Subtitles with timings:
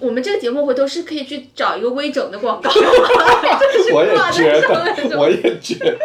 [0.00, 2.70] 我们这个节目回头是可以去找一个微整的广告，
[3.92, 5.98] 我也 觉得，就我也觉得。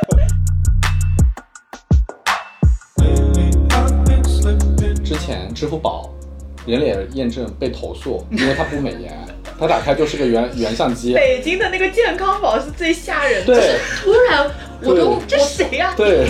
[5.03, 6.09] 之前支付宝
[6.65, 9.11] 人脸验证被投诉，因为它不美颜，
[9.59, 11.13] 它打开就是个原原相机。
[11.13, 13.53] 北京的那个健康宝是最吓人的。
[13.55, 14.49] 对突然
[14.83, 16.27] 我都这谁呀、对，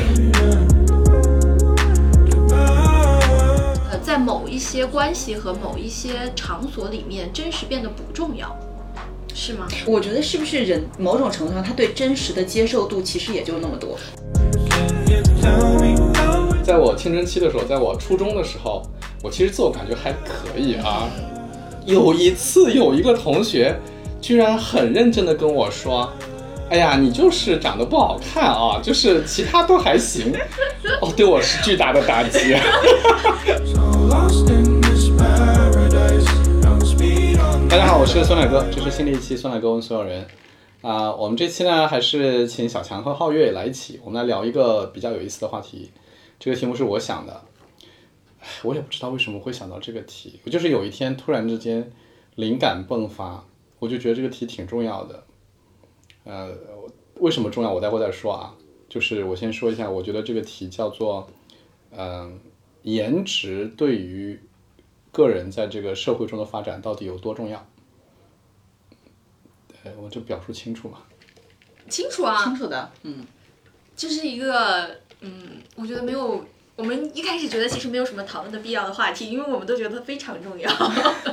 [4.21, 8.55] 某一些关系和某一些场所里面，真实变得不重要，
[9.33, 9.68] 是吗？
[9.87, 13.97] 我觉得是不是人某种程度上他对真实的接受度其实也就那么多。
[16.63, 18.83] 在我青春期的时候，在我初中的时候，
[19.23, 21.10] 我其实自我感觉还可以啊。
[21.85, 23.75] 有一次，有一个同学
[24.21, 26.13] 居然很认真的跟我说
[26.71, 30.34] ：“哎呀，你就是长得不好看啊，就是其他都还行。”
[31.04, 32.53] 哦，对我是巨大的打击。
[37.70, 40.25] 大家好，我是酸奶哥，这是新的一期酸奶哥问所有人。
[40.81, 45.91] 啊、我们这期呢，还是请小强和皓月来一起，我们来聊一个比较有意思的话题。
[46.39, 47.41] 这个题目是我想的，
[48.39, 51.91] 唉我也不知道为什么会想到这个题，我就是有一天突然之间
[52.35, 53.44] 灵感迸发，
[53.80, 55.25] 我就觉得这个题挺重要的。
[56.23, 56.55] 呃，
[57.16, 57.72] 为什么重要？
[57.73, 58.55] 我待会再说啊。
[58.89, 61.25] 就是我先说一下，我觉得这个题叫做，
[61.91, 62.38] 嗯、
[62.81, 64.38] 颜值对于
[65.13, 67.66] 个人在这个社会中的发展到底有多重要？
[69.83, 71.00] 呃，我就表述清楚嘛？
[71.89, 73.25] 清楚啊，清楚的，嗯，
[73.95, 80.69] 这是一个，嗯，我觉得没有，我们一开始觉得其实没有什么讨论的必要的话题，因为我们都觉得非常重要。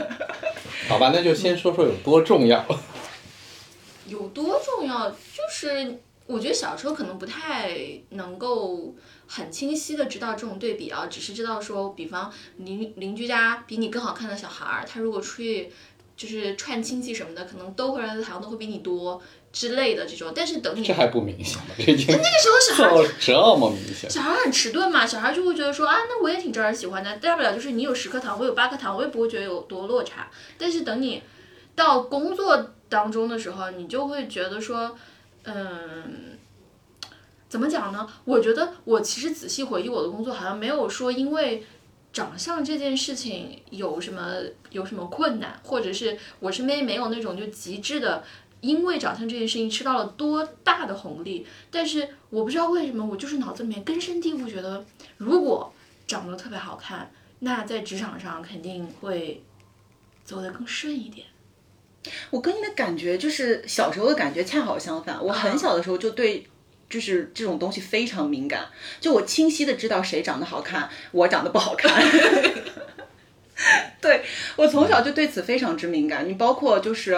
[0.89, 2.65] 好吧，那就先说说有多重要。
[4.09, 5.11] 有多重要？
[5.11, 5.17] 就
[5.53, 7.79] 是我觉得小时候可能不太
[8.11, 8.95] 能够
[9.27, 15.71] 很清晰的知道这种对比啊，只是知道说，比方邻邻居家比你更好看的小孩儿，他如果出去
[16.17, 20.33] 就是串亲戚什么的，可能都会好像都会比你多之类的这种。
[20.35, 21.75] 但是等你这还不明显吗？
[21.79, 24.11] 这已经那个时候小孩做这么明显。
[24.11, 30.29] 小孩很迟钝嘛，小孩就会觉得说啊，那我也挺招人喜欢的，大不了就是你有十颗糖，我有八颗糖，我也不会觉得有多落差。
[30.59, 31.23] 但是等你
[31.77, 34.97] 到工作当中的时候，你就会觉得说，
[35.45, 36.39] 嗯，
[37.49, 38.09] 怎么讲呢？
[38.25, 41.65] 我觉得我其实仔细回忆我的工作，好像没有说因为
[42.13, 44.35] 长相这件事情有什么
[44.71, 48.25] 有什么困难，或者是我身边没有那种就极致的。
[48.61, 54.85] 因为长相这件事情吃到了多大的红利，但是我不知道为什么，我就是脑子里面根深蒂固觉得，
[55.17, 55.73] 如果
[56.09, 59.45] 长得特别好看，那在职场上肯定会
[60.25, 61.29] 走得更顺一点。
[62.31, 65.17] 我跟你的感觉就是小时候的感觉恰好相反。
[65.23, 66.47] 我很小的时候就对。
[66.91, 68.65] 就是这种东西非常敏感，
[68.99, 72.03] 就我清晰的知道谁长得好看，我长得不好看。
[74.01, 74.25] 对
[74.57, 76.27] 我从小就对此非常之敏感。
[76.27, 77.13] 你包括就是，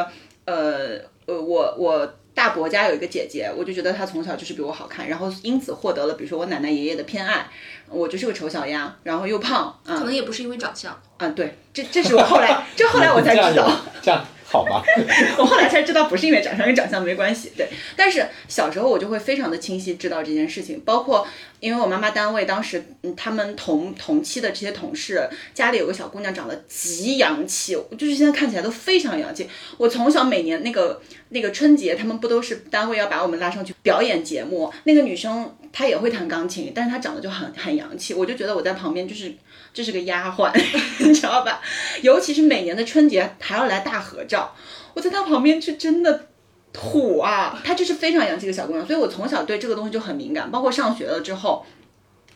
[0.44, 7.48] 呃呃，我我大伯家有一个姐姐，我就觉得她从小就是比我好看，然后因此获得了比如说我奶奶爷爷的偏爱。
[7.88, 13.70] 我就是个丑小鸭，然后又胖，啊、可能也不是因为长相，嗯，对，这这是我后来，这后来我才知道。
[14.02, 14.82] 这样好吧？
[15.38, 17.52] 我后来才知道不是因为长相，跟长相没关系。
[17.56, 21.24] 对，但是小时候我就会非常的清晰知道这件事情，包括
[21.60, 29.48] 因为我妈妈单位当时，嗯，他们同同期的这些同事家里有个小姑娘长得极洋气，就是现在看起来都非常洋气。
[29.78, 34.72] 我从小每年那个那个春节，他们不都是单位要把我们拉上去表演节目？
[34.82, 39.32] 那个女生她也会弹钢琴，但是她长得就很很洋气，我就觉得我在旁边就是
[39.72, 40.50] 就是个丫鬟，
[40.98, 41.60] 你知道吧？
[42.02, 44.54] 尤其是每年的春节还要来大合照，
[44.94, 46.26] 我在她旁边就真的
[46.72, 47.60] 土啊！
[47.64, 51.64] 她就是非常洋气的小姑娘，所以我从小对这个东西就很敏感，包括上学了之后，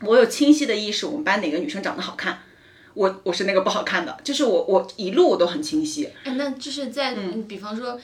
[0.02, 2.38] 我有清晰的意识，我们班哪个女生长得好看。
[2.94, 6.08] 我我是那个不好看的，就是我我一路我都很清晰。
[6.22, 7.98] 哎，那就是在，嗯、比方说。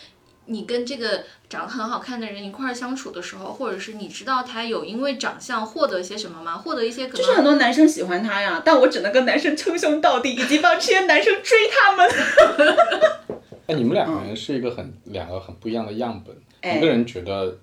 [0.51, 6.59] 你跟这个长得很好看的人一块儿相处的时候，或者是你知道他有因为长相获得一些什么吗？
[6.59, 12.11] 获得一些可能就是很多男生喜欢他呀，但我只能跟男生称兄道弟，以及帮这些男生追他们。
[13.69, 17.57] 哎，你们两个人是一个很两个很不一样的样本，哎一个人觉得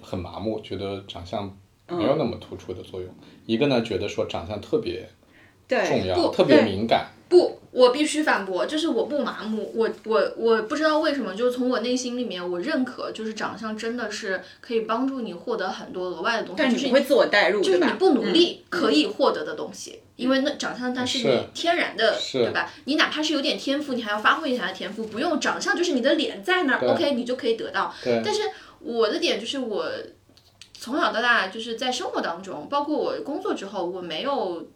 [0.00, 1.54] 很麻木，觉得长相
[1.88, 3.10] 没有那么突出的作用；
[3.44, 5.06] 一个呢，觉得说长相特别
[5.68, 7.08] 对，重要，特别敏感。
[7.30, 22.68] 不，我必须反驳，就是我不麻木，我我我不知道为什么，就是从我内心里面，我认可，就是长相真的是可以帮助你获得很多额外的东西，就是但你不会自我代入，就是你不努力嗯可以获得的东西，因为那长相它是是你天然的，对吧？
[22.86, 27.94] 你哪怕是有点天赋，你还要发挥一下的天赋，不用长相就是你的脸在那儿，OK，你就可以得到。
[28.24, 28.42] 但是
[28.80, 29.86] 我的点就是我
[30.76, 34.66] 从小到大就是在生活当中，包括我工作之后，我没有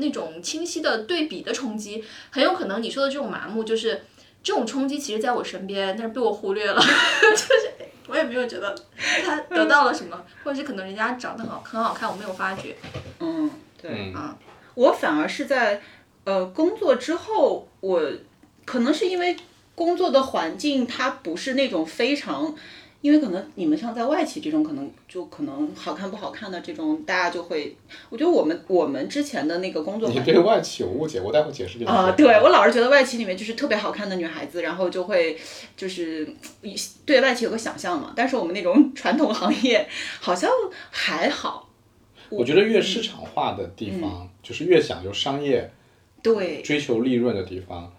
[0.00, 4.02] 那种清晰的对比的冲击，很有可能你说的这种麻木就是。
[4.42, 7.70] 这种冲击其实在我身边，但是被我忽略了， 就是
[8.06, 8.74] 我也没有觉得
[9.22, 12.74] 他得到了什么，或者是可能人家长得很好很好看，我没有发觉。
[13.18, 14.34] 嗯，对，嗯啊
[14.76, 15.82] 我反而是在
[16.24, 18.00] 呃工作之后，我
[18.64, 19.36] 可能是因为
[19.74, 22.54] 工作的环境它不是那种非常。
[23.00, 27.74] 因为可能你们像在外企这种，可能就可能好看不好看的这种，大家就会，
[28.10, 31.94] 我觉得我们我们之前的那个工作你对外企有误解，我待会解释给你听。
[31.94, 35.38] 啊，对我老是觉得外企里面就是特别好看的女孩子，然后就会
[35.76, 36.24] 就是
[36.62, 36.72] 嗯
[37.06, 38.12] 对外企有个想象嘛。
[38.14, 39.88] 但是我们那种 传统行业
[40.20, 40.50] 好像
[40.90, 41.70] 还好，
[42.28, 45.70] 我觉得越市场化的地方，就是越讲究商业、
[46.22, 47.90] 对追求利润的地方，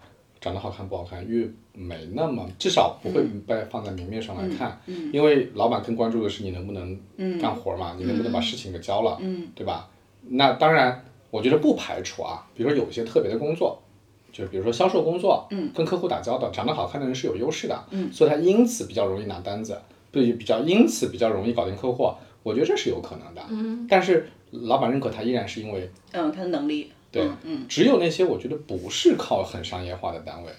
[0.42, 4.78] 长得好看不好看越没那么，至少不会被放在明面上来看，
[5.12, 6.98] 因为老板更关注的是你能不能
[7.40, 9.18] 干活嘛，你能不能把事情给交了，
[9.54, 9.88] 对吧？
[10.28, 13.80] 那当然，我觉得不排除啊，比如说有一些特别的工作。
[14.32, 19.78] 就比如说销售工作，嗯，跟客户打交道，长得好看的人是有优势的，嗯，所以他因此比较容易拿单子，
[20.10, 22.10] 对，比较因此比较容易搞定客户，
[22.42, 30.50] 我觉得这是有可能的，嗯，但是老板认可他依然是因为嗯，他的能力，对，嗯只有那些我觉得不是靠很商业化的单位，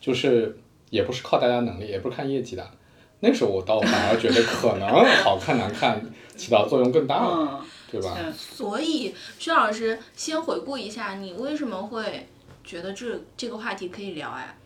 [0.00, 0.56] 就是
[0.88, 2.70] 也不是靠大家能力，也不是看业绩的，
[3.18, 4.88] 那时候我倒反而觉得可能
[5.22, 6.00] 好看难看
[6.36, 8.16] 起到作用更大了，嗯，对吧？
[8.32, 12.26] 所以，薛老师先回顾一下，你为什么会
[12.62, 14.56] 觉得这这个话题可以聊哎？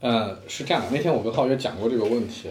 [0.00, 2.50] 嗯，是这样的，那天我跟浩约讲过这个问题，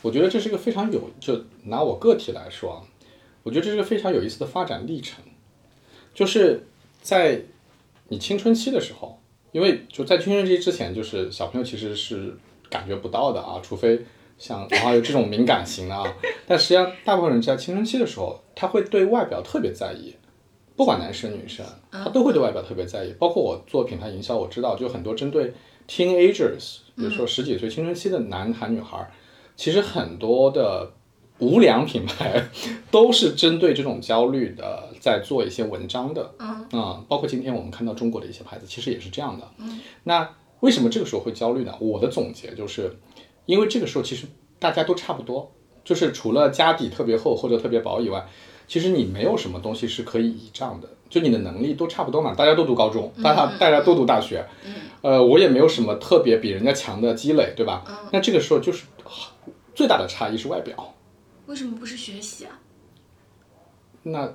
[0.00, 2.80] 我觉得这是一个非常有，就拿我个体来说，啊
[3.42, 5.22] 我觉得这是个非常有意思的发展历程，
[6.14, 6.64] 就是
[7.02, 7.42] 在
[8.08, 9.20] 你青春期的时候，
[9.50, 12.34] 因为就在青春期之前，就是小朋友其实是
[12.70, 14.00] 感觉不到的啊，除非
[14.38, 16.14] 像然后有这种敏感型的啊，
[16.46, 20.14] 但实际上大部分人在青春期的时候，他会对外表特别在意。
[20.74, 23.12] 不管男生女生，他都会对外表特别在意。
[23.18, 25.52] 包括我做品牌营销，我知道就很多针对
[25.86, 29.10] teenagers，比如说十几岁青春期的男孩女孩，
[29.54, 30.90] 其实很多的
[31.42, 32.48] 无良品牌
[32.88, 36.32] 都是针对这种焦虑的在做一些文章的。
[36.38, 39.48] 嗯啊、包括今天我们看到中国的一些牌子，其实也是这样的。
[39.58, 40.30] 嗯，那
[40.60, 41.74] 为什么这个时候会焦虑呢？
[41.80, 42.96] 我的总结就是，
[43.46, 44.28] 因为这个时候其实
[44.60, 45.50] 大家都差不多，
[45.84, 48.24] 就是除了家底特别厚或者特别薄以外，
[48.68, 54.46] 其实你没有什么东西是可以倚仗的，就你的能力都差不多嘛，大家都读高中，大家大家都读大学，
[55.00, 57.82] 呃，我也没有什么特别比人家强的积累，对吧？
[58.12, 58.84] 那这个时候就是
[59.74, 60.91] 最大的差异是外表，
[61.46, 62.58] 为什么不是学习啊？
[64.04, 64.26] 那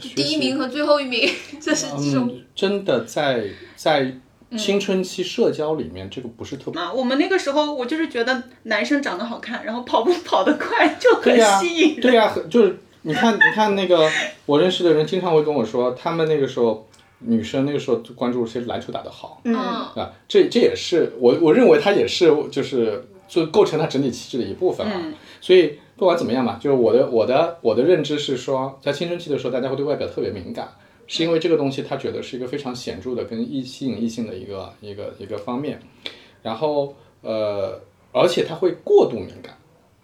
[0.00, 1.28] 就第一名和最后一名，
[1.60, 2.28] 这是这种。
[2.32, 3.44] 嗯，真的在
[3.76, 4.14] 在
[4.56, 6.80] 青春期社交里面，这个不是特别。
[6.80, 12.00] 啊，我们那个时候我就是觉得男生长得好看，然后跑步 跑得快就很、吸引人。
[12.00, 14.10] 对呀、很就是你看，你看那个
[14.46, 16.88] 我认识的人经常会跟我说，他们那个时候
[17.18, 25.00] 女生那个时候就关注谁篮球打得好，嗯啊，这这也是我我认为它也是就是就构成它整体气质的一部分啊。
[25.40, 30.68] 所以不管怎么样吧，就是我的我的我的认知是说，在青春期的时候，大家会对外表特别敏感，
[31.06, 35.80] 是因为这个东西他觉得是一个非常显著的跟异吸引异性的一个一个一个方面，
[36.42, 37.80] 然后呃，
[38.12, 39.56] 而且他会过度敏感，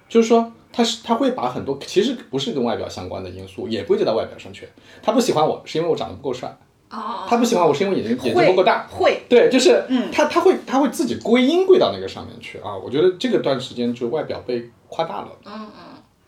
[0.08, 4.68] 就是说他是他会把很多其实不是跟外表相关的因素也归结到外表上去，
[5.02, 6.56] 他不喜欢我是因为我长得不够帅，
[6.90, 12.58] 哦，他不喜欢我是因为眼睛眼睛不够大，会，对，就是，他他会他会自己归因归到那个上面去。
[12.58, 12.76] 啊。
[12.76, 15.84] 我觉得这个段时间就外表被夸大了，嗯嗯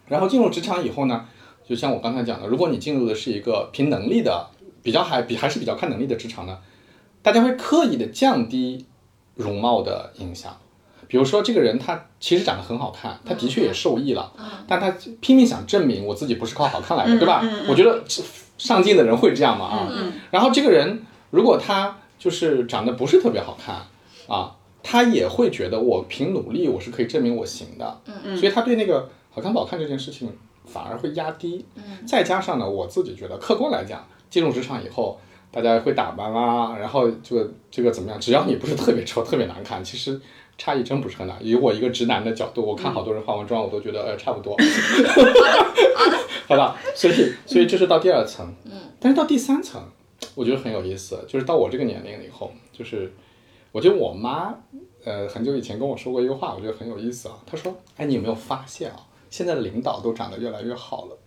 [0.07, 1.27] 然后进入职场以后呢，
[1.69, 4.47] 就像我刚才讲的，如果你进入的是一个凭能力的，
[4.83, 6.59] 比较还比还是比较看能力的职场呢，
[7.23, 8.87] 大家会刻意的降低
[9.35, 10.57] 容貌的影响。
[11.09, 14.33] 比如说这个人他其实长得很好看，他的确也受益了，
[14.67, 17.43] 但他拼命想证明我自己不是靠好看来的，对吧？
[17.69, 18.03] 我觉得
[18.57, 19.93] 上进的人会这样嘛啊。
[20.31, 23.77] 然后这个人如果他就是长得不是特别好看
[24.27, 30.31] 啊，他也会觉得我凭努力我是可以证明我行的，嗯嗯所以他对那个好看不好看这件事情
[30.67, 31.65] 反而会压低。
[31.77, 35.19] 嗯再加上呢，我自己觉得客观来讲，进入职场以后。
[35.55, 38.19] 大家会打扮啦，然后这个这个怎么样？
[38.19, 40.19] 只要你不是特别丑、特别难看，其实
[40.57, 41.37] 差异真不是很大。
[41.43, 44.57] 以我一个直男的角度，我看好多人化完妆，我都觉得呃差不多。
[46.49, 49.79] 好吧，所以所以这是到第二层，嗯，但是到第三层，
[50.35, 53.13] 我觉得很有意思，就是到我这个年龄了以后，就是
[53.73, 54.55] 我觉得我妈
[55.05, 57.35] 呃很久以前跟我说过一个话，我觉得很有意思啊。
[57.47, 58.97] 她说：“哎，你有没有发现啊，
[59.31, 61.19] 现在领导都长得越来越好了？”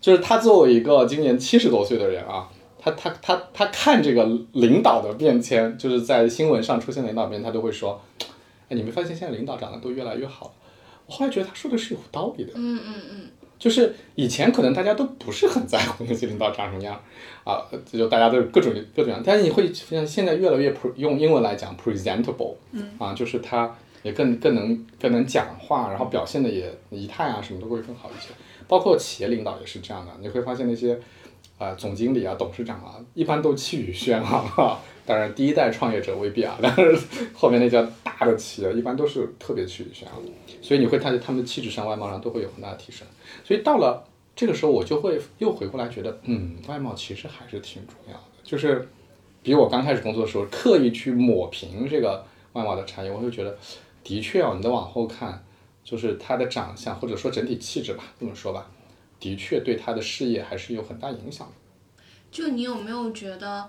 [0.00, 2.48] 就是她作为一个今年七十多岁的人啊，
[2.78, 8.00] 她她她她看这个领导的变迁，就是在新闻上出现领导变，她都会说
[8.68, 10.52] ：“哎，你没发现现在领导长得都越来越好了？”
[11.06, 12.52] 我后来觉得她说的是有道理的。
[12.54, 17.00] 嗯嗯嗯，就是以前可能大家都不是很在乎那些领导长什么样
[17.44, 28.28] 啊，这就大家都是各种各种样，但是你会发现现在越来越 pre, 用英文来讲 presentable，嗯，啊，就是他也更更能更能讲话，然后表现的也仪态啊什么都会更好一些，
[28.68, 30.98] 包括企业领导也是这样的，你会发现那些。
[31.58, 34.78] 啊，总经理啊，董事长啊，一般都气宇轩昂。
[35.04, 36.98] 当然，第一代创业者未必啊，但是
[37.32, 40.20] 后面那家大的企业一般都是特别气宇轩昂。
[40.60, 43.06] 所以你会看见他们的气质上、外貌上都会有很大的提升。
[43.42, 44.04] 所以到了
[44.36, 48.22] 这个时候，我就会又回过来觉得，嗯，外貌其实还是挺重要的。
[48.44, 48.86] 就是
[49.42, 52.22] 比我刚开始工作的时候，刻意去抹平这个
[52.52, 53.56] 外貌的差异，我会觉得，
[54.04, 55.42] 的确啊，你再往后看，
[55.82, 58.70] 就是他的长相或者说整体气质吧，这么说吧。
[59.20, 61.54] 的确对他的事业还是有很大影响的。
[62.30, 63.68] 就你有没有觉得，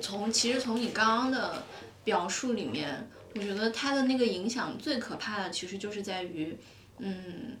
[0.00, 1.62] 从其实从你刚刚的
[2.04, 6.56] 表述里面，我觉得他的那个影响最可怕的，其实就是在于，
[6.98, 7.56] 嗯。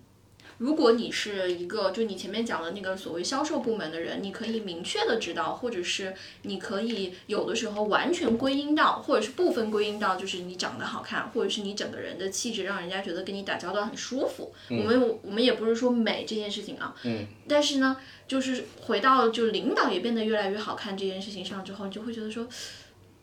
[0.60, 14.52] 如果你是一个，就你前面讲的那个所谓销售部门的人，你可以明确的知道，或者是你可以有的时候完全归因到，或者是部分归因到，就是你长得好看，或者是你整个人的气质让人家觉得跟你打交道很舒服。
[14.68, 17.96] 我们我们也不是说美这件事情啊，嗯，但是呢，
[18.28, 22.46] 就是回到就领导也变得越来越好看这件事情上之后，你就会觉得说，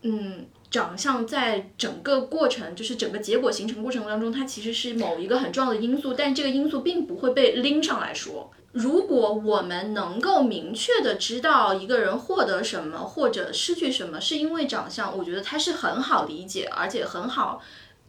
[0.02, 0.48] 嗯。
[0.70, 8.52] 长相在整个过程，就是整个结果形成过程当中，它其实是某一个很重要的因素，但这个因素并不会被拎上来说。
[8.74, 17.62] 如果我们能够明确的知道一个人获得什么或者失去什么是因为长相，我觉得它是很好理解，而且很好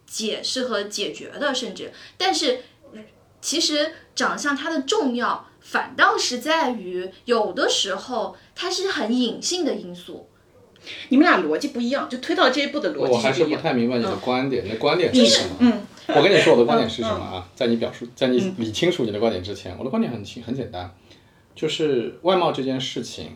[0.05, 1.93] 解释和解决的，甚至。
[2.19, 2.61] 但是，
[3.41, 10.29] 其实长相它的重要，反倒是在于有的时候它是很隐性的因素。
[11.09, 15.57] 你们俩逻辑不一样，就推到这一步的逻辑我还是不不太明白你的观点，你的观点是什么？
[15.61, 17.49] 嗯，我跟你说我的观点是什么啊？
[17.55, 20.95] 在你表述，在你理清楚你的观点之前，我的观点很清很简单，
[21.55, 23.33] 就是外貌这件事情，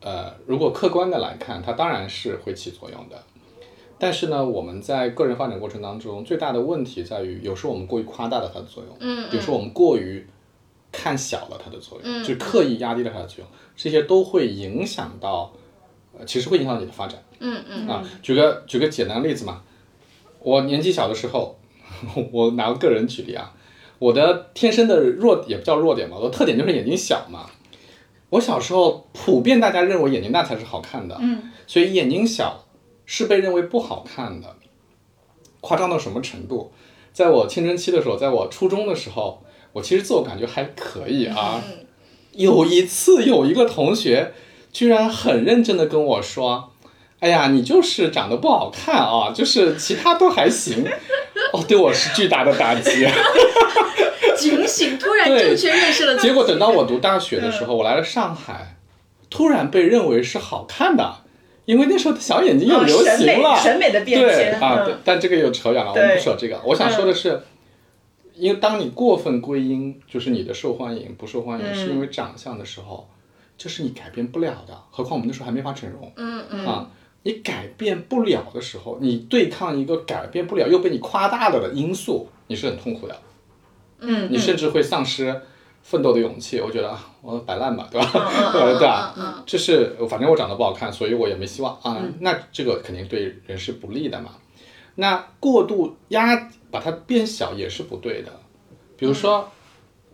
[0.00, 3.22] 呃，如果客观的来看，它当然是会起作用的。
[3.98, 10.26] 但是呢，我们在个人发展过程当中，最大的问题在于，有时候我们过于夸大了它的作用，嗯，有时候我们过于
[10.90, 15.52] 看小了它的作用，嗯，就刻意压低了它的作用，这些都会影响到。
[16.18, 17.22] 呃，其实会影响你的发展。
[17.40, 17.88] 嗯嗯。
[17.88, 19.62] 啊，举个举个简单的例子嘛，
[20.40, 21.58] 我年纪小的时候，
[22.32, 23.52] 我拿个个人举例啊，
[23.98, 27.46] 我的天生的弱也不叫弱点吧，我的特点就是眼睛小嘛。
[28.30, 32.64] 我小时候普遍大家认为眼睛大才是好看的，嗯，所以眼睛小
[33.04, 34.56] 是被认为不好看的。
[35.60, 36.72] 夸张到什么程度？
[37.12, 39.42] 在我青春期的时候，在我初中的时候，
[39.72, 41.62] 我其实自我感觉还可以啊。
[42.32, 44.32] 有一次有一个同学。
[44.72, 46.72] 居然很认真的跟我说
[47.20, 50.84] ：“哎呀，你就是长得不好看啊，就是其他都还行。”
[51.52, 53.06] 哦，对我是巨大的打击。
[54.36, 56.16] 警醒，突然正确认识了。
[56.16, 58.76] 结果等到我读大学的时候，我来了上海，
[59.28, 61.16] 突然被认为是好看的，
[61.66, 64.84] 因为那时候的小眼睛又流行了，审美的变迁啊。
[65.04, 66.58] 但这个又扯远了，我们不说这个。
[66.64, 67.42] 我想说的是，
[68.34, 73.08] 因为当你过分归因，就是你的受欢迎不受欢迎是因为长相的时候。
[73.58, 76.12] 这是你改变不了的，何况我们那时候还没法整容。
[76.16, 76.66] 嗯嗯。
[76.66, 76.90] 啊，
[77.22, 83.16] 你改变不了的时候，你对抗一个改变不了又被你夸大了的因素，你是很痛苦的。
[84.00, 84.28] 嗯。
[84.32, 85.40] 你甚至会丧失
[85.82, 86.60] 奋斗的勇气。
[86.60, 88.08] 我觉得啊，我摆烂吧，对吧？
[88.52, 89.14] 对吧？
[89.16, 89.42] 嗯。
[89.46, 92.02] 这是反正我长得不好看，所以我也没希望啊。
[92.20, 94.30] 那这个肯定对人是不利的嘛。
[94.96, 98.32] 那过度压把它变小也是不对的。
[98.96, 99.48] 比如说。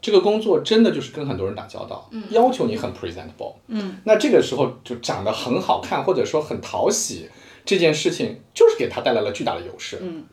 [0.01, 7.29] 这个工作真的就是跟很多人打交道，要求你很 presentable，嗯，那这个时候就长得很好看或者说很讨喜，
[7.65, 10.25] 这件事情就是给他带来了巨大的优势，嗯，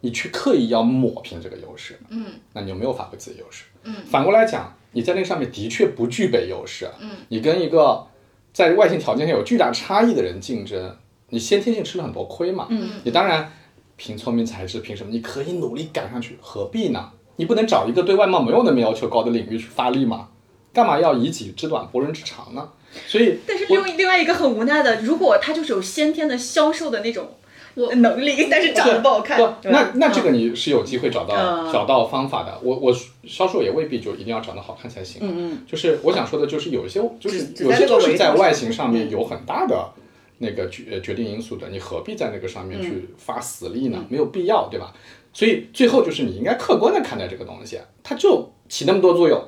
[0.00, 8.06] 你去刻意要抹平这个优势，嗯，那你就没有发挥自己优势，嗯，反过来讲，你在那上面的确不具备优势，嗯，你跟一个
[8.52, 10.96] 在外形条件上有巨大差异的人竞争，
[11.28, 13.52] 你先天性吃了很多亏嘛，嗯，你当然
[13.96, 15.12] 凭聪明才智，凭什么？
[15.12, 17.12] 你可以努力赶上去，何必呢？
[17.36, 20.28] 你不能找一个对外貌没有那么要求高的领域去发力吗？
[20.72, 22.68] 干嘛要以己之短博人之长呢？
[23.06, 27.26] 所以，但是另另外一个很无奈的，如果他就是有先天的销售的那种
[27.74, 32.58] 我能力，但是长得不好看，那那这个你是有机会找到找到方法的。
[32.62, 32.94] 我我
[33.26, 35.22] 销售也未必就一定要长得好看才行。
[35.22, 39.90] 嗯嗯，就是我想说的，就是有一些就是有些就是在外形上面有很大的
[40.38, 44.04] 那个决决定因素的，你何必在那个上面去发死力呢？
[44.10, 44.92] 没有必要，对吧？
[45.32, 49.42] 所以最后就是你应该客观的看待这个东西，它就起那么多作用，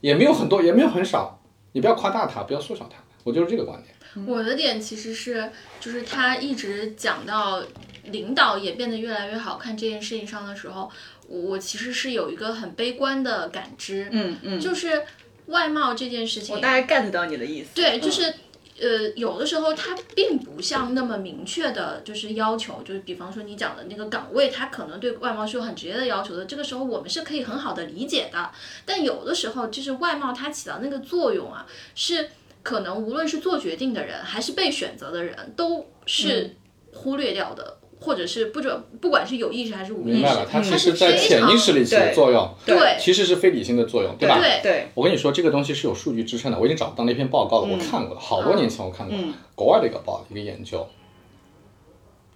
[0.00, 1.40] 也没有很多，也没有很少，
[1.72, 3.94] 你不要夸大它，不要缩小它，我就是这个观点。
[4.26, 7.62] 我的点其实是，就是他一直讲到
[8.06, 10.90] 领导也变得越来越好看这件事情上的时候，
[11.28, 15.02] 我其实是有一个很悲观的感知，嗯嗯，就是
[15.46, 17.70] 外貌这件事情，我大概 get 到你的意思。
[17.74, 18.34] 对，就是。
[18.80, 26.46] 呃，有的时候它并不像那么明确的，就是要求，就是比方说你讲的那个岗位，它可能对外貌是有很直接的要求的。
[26.46, 28.50] 这个时候我们是可以很好的理解的。
[28.86, 32.30] 但有的时候，就是外貌它起到那个作用啊，是
[32.62, 36.56] 可能无论是做决定的人还是被选择的人，都是
[36.94, 37.79] 忽略掉的。
[38.00, 44.40] 或者是不准，不管是有意识还是无意识，明白了，它其实，在潜意识里起的作用，对，其实是非理性的作用，对吧？
[44.40, 44.86] 对对。
[44.94, 49.14] 我跟你说，这个东西是有数据支撑的，我已经找到那篇报告了，我看过了，好多年前我看过，
[49.54, 50.86] 国外的一个报一个研究，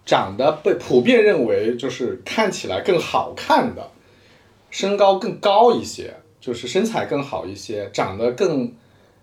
[0.05, 3.89] 长得被普遍认为就是看起来更好看的，
[4.69, 8.71] 身高更高一些，就是身材更好一些，长得更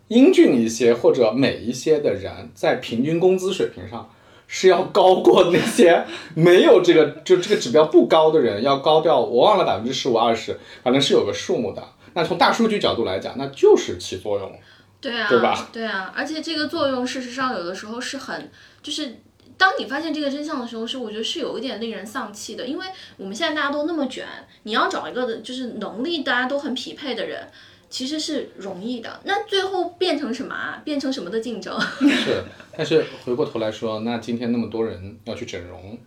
[0.08, 4.10] 英俊一些或者美一些的人，在平均工资水平上。
[4.54, 6.04] 是要高过那些
[6.36, 11.82] 没有这个就这个指标不高的人，要高掉我忘了百分之十五二十，反正是有个数目的。
[12.12, 14.52] 那从大数据角度来讲，那就是起作用，
[15.00, 15.70] 对啊，对吧？
[15.72, 18.50] 对啊，而且这个作用事实上有的时候是很，
[18.82, 19.16] 就是
[19.56, 24.26] 当你发现这个真相的时候，是我觉得是有一点令人丧气的，因为我们现在大家都那么卷，
[24.64, 27.48] 你要找一个的就是能力大家都很匹配的人。
[27.92, 30.80] 其实是容易的，那最后变成什么啊？
[30.82, 31.78] 变成什么的竞争？
[32.00, 32.42] 是，
[32.74, 35.98] 但是回过头来说，那今天那么多人要去整容，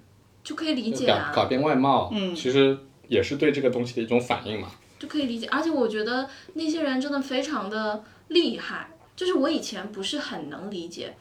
[0.44, 2.75] 就可以理解啊，改变外貌，嗯，其实
[3.08, 5.46] 也是对这个东西的一种反应嘛，就可以理解。
[5.51, 11.15] 而且我觉得那些人真的非常的厉害，就是我以前不是很能理解，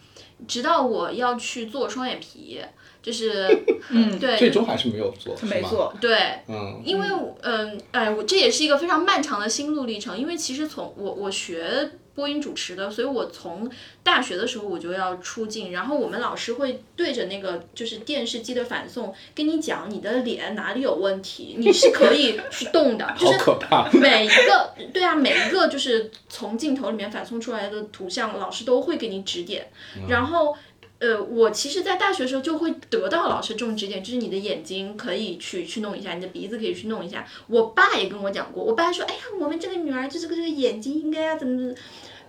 [0.47, 2.61] 直到我要去做双眼皮。
[3.03, 3.47] 就是，
[3.91, 6.17] 嗯，对，最终还是没有做，没做，对，
[6.49, 7.07] 嗯，因为，
[7.43, 11.91] 嗯，哎，我这也是一个非常漫长的心路历程，因为其实从我我学。
[12.15, 13.71] 播音主持的，所以我从
[14.03, 29.69] 大学的时候我就要出镜，然后我们老师会对着那个就是电视机的反送跟你讲你的脸哪里有问题，你是可以去动的，就是每一个对啊，每一个就是从镜头里面反送出来的图像，老师都会给你指点，
[30.09, 30.57] 然后。
[31.05, 37.27] 呃，我其实，在大学的时候就会得到老师这种指点，就是你的眼睛可以去去弄一下，你的鼻子可以去弄一下。
[37.47, 41.75] 我爸也跟我讲过，我爸说，哎呀，我们这个女儿就这个这个眼睛应该要怎么怎么，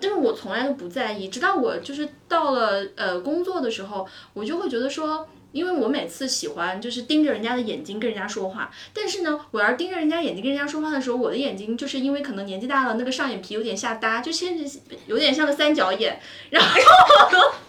[0.02, 1.30] 但是我从来都不在意。
[1.30, 16.20] 直到我就是到了呃工作的时候，我就会觉得说，因为我每次喜欢就是盯着人家的眼睛跟人家说话，但是呢，我要盯着人家眼睛跟人家说话的时候，我的眼睛就是因为可能年纪大了，那个上眼皮有点下耷，就现在有点像个三角眼，
[16.50, 17.54] 然后。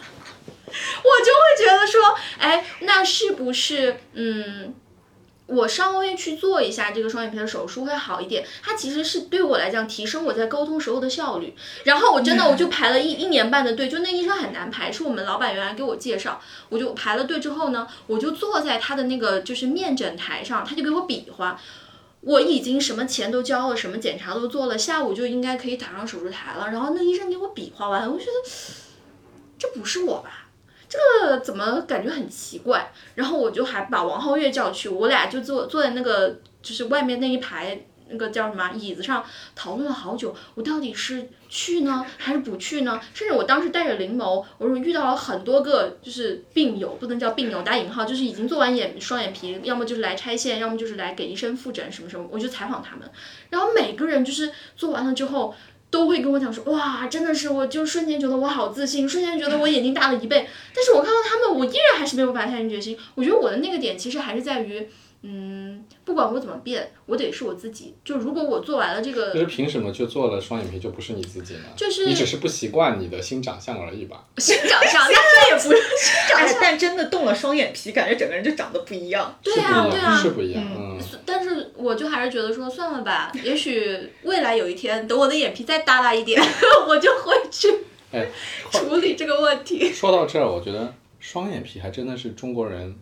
[0.69, 4.75] 我就会觉得说，哎，那是不是，嗯，
[5.47, 8.45] 我稍微去做一下这个双眼皮的手术会好一点？
[8.63, 11.55] 它其实是对我来讲提升我在沟通时候的效率。
[11.85, 21.61] 然后我真的我就排了一一年半的队，就那医生很难排，是我们老板原来给我介绍，我就排了队之后呢，我就坐在他的那个就是面诊台上，他就给我比划，
[22.23, 26.71] 我已经什么钱都交了，什么检查都做了，下午就应该可以躺上手术台了。
[26.73, 28.31] 然后那医生给我比划完，我觉得
[29.59, 30.46] 这不是我吧？
[30.97, 32.91] 这怎么感觉很奇怪？
[33.15, 43.01] 然后我就还把王皓月叫去，我俩就坐坐在那个就是外面那一排那个叫什么椅子上讨论了好久，我到底是去呢还是不去呢？
[43.13, 53.11] 甚至我当时带着灵眸，我说遇到了很多个就是病友，不能叫病友打引号，就是已经做完眼双眼皮，要么就是来拆线，要么就是来给医生复诊什么什么，我就采访他们，
[53.51, 55.55] 然后每个人就是做完了之后。
[55.91, 60.49] 都会跟我讲说，哇，真的是，我就瞬间觉得我好自信，瞬间觉得我眼睛大了一倍。
[60.75, 62.97] 但是我看到他们，我依然还是没有办法下定决心。
[63.15, 64.89] 我觉得我的那个点其实还是在于。
[65.29, 67.93] 嗯，不管我怎么变，我得是我自己。
[68.05, 71.65] 就如果我做完了这个，可是凭什么就做了双眼皮就不是你自己呢？
[71.75, 74.25] 就是你只是不习惯你的新长相而已吧？
[74.39, 76.59] 新长相，那也不是新长相。
[76.61, 79.37] 但真的动了双眼皮，感觉整个人就长得不一样。
[79.43, 80.63] 对啊，对啊，是不一样。
[80.65, 80.97] 嗯。
[81.25, 83.33] 但是我就还是觉得说，算了吧。
[83.43, 86.41] 也许未来有一天，等我的眼皮再耷拉一点，
[86.87, 87.69] 我就会去
[88.13, 88.29] 哎
[88.71, 89.93] 处理这个问题。
[89.93, 92.95] 说到这儿，我觉得双眼皮还真的是中国人。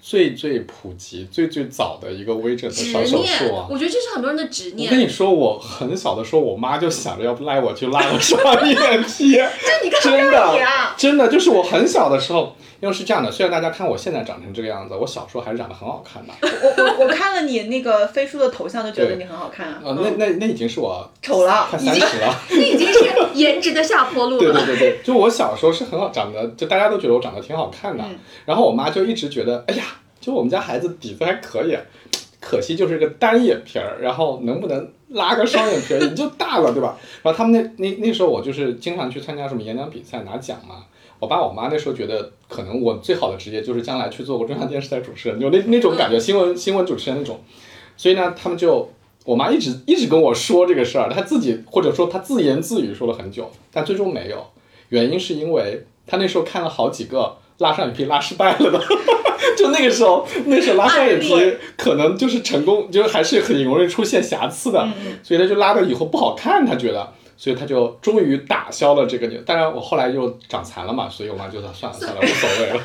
[0.00, 3.66] 最最普及、最最早的一个微整的小手术啊！
[3.70, 4.90] 我觉得这是很多人的执念。
[4.90, 9.32] 我跟你说，我很小的时候，我妈就想着要拉我去拉个双眼皮。
[9.32, 10.58] 这你真的
[10.96, 12.54] 真的就是我很小的时候。
[12.80, 16.32] 因为是这样的，虽然大家看我现在长成这个样子，我小时候还是长得很好看的。
[16.40, 19.80] 我我我看了你那个飞书的头像，就觉得你很好看啊。
[19.82, 22.32] 呃，那那那已经是我丑了，快三十了。
[22.50, 24.52] 那已经是颜值的下坡路了。
[24.52, 28.04] 对对对对，就我小时候是很好长得，就大家都觉得我长得挺好看的。
[28.44, 29.82] 然后我妈就一直觉得，哎呀，
[30.28, 31.76] 就我们家孩子底子还可以。
[32.40, 36.96] 可惜就是个单眼皮儿，然后能不能拉个双眼皮儿你就大了，对吧？
[37.20, 40.84] 然后他们那那那时候我就是经常去参加什么演讲比赛拿奖嘛。
[41.18, 47.40] 我爸我妈那时候觉得，可能我最好的职业就是将来去做个中央电视台主持人， 就那那种感觉，新闻新闻主持人那种。
[47.96, 48.88] 所以呢，他们就
[49.24, 54.46] 我妈一直一直跟我说这个事儿，她自己或者说她自言自语说了很久，但最终没有。
[54.90, 58.80] 原因是因为她那时候看了好几个拉双眼皮拉失败了的，
[59.56, 61.34] 就那个时候那时候拉双眼皮
[61.76, 64.88] 可能就是成功，就是还是很容易出现瑕疵的，
[65.22, 67.12] 所以他就拉的以后不好看，他觉得。
[67.38, 69.40] 所以他就终于打消了这个念。
[69.44, 72.84] 当然，我后来又长残了嘛，所以我妈就说算了算了，无所谓了。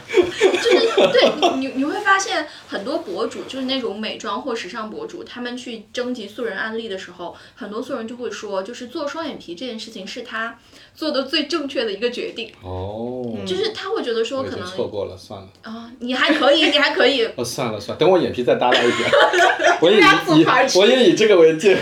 [0.61, 10.57] 就是对你 你会发现很多博主，就是那种美妆或时尚博主，他们去征集素人案例的时候，很多素人就会说，就是做双眼皮这件事情是他
[10.93, 12.51] 做的最正确的一个决定。
[12.61, 13.35] 哦。
[13.47, 15.47] 就是他会觉得说可能错过了，算了。
[15.63, 17.25] 啊，你还可以，你还可以。
[17.35, 19.09] 哦，算了算了，等我眼皮再耷拉一点，
[19.81, 21.81] 我也以我也以这个为借口。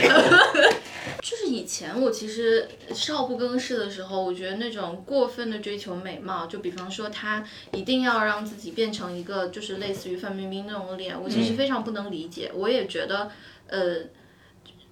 [1.82, 12.52] 前我其实少不更事的时候，我觉得那种过分的追求美貌，就比方说她一定要让自己变成一个就是类似于范冰冰那种脸，我其实非常不能理解。
[12.54, 13.32] 我也觉得，
[13.68, 13.96] 呃，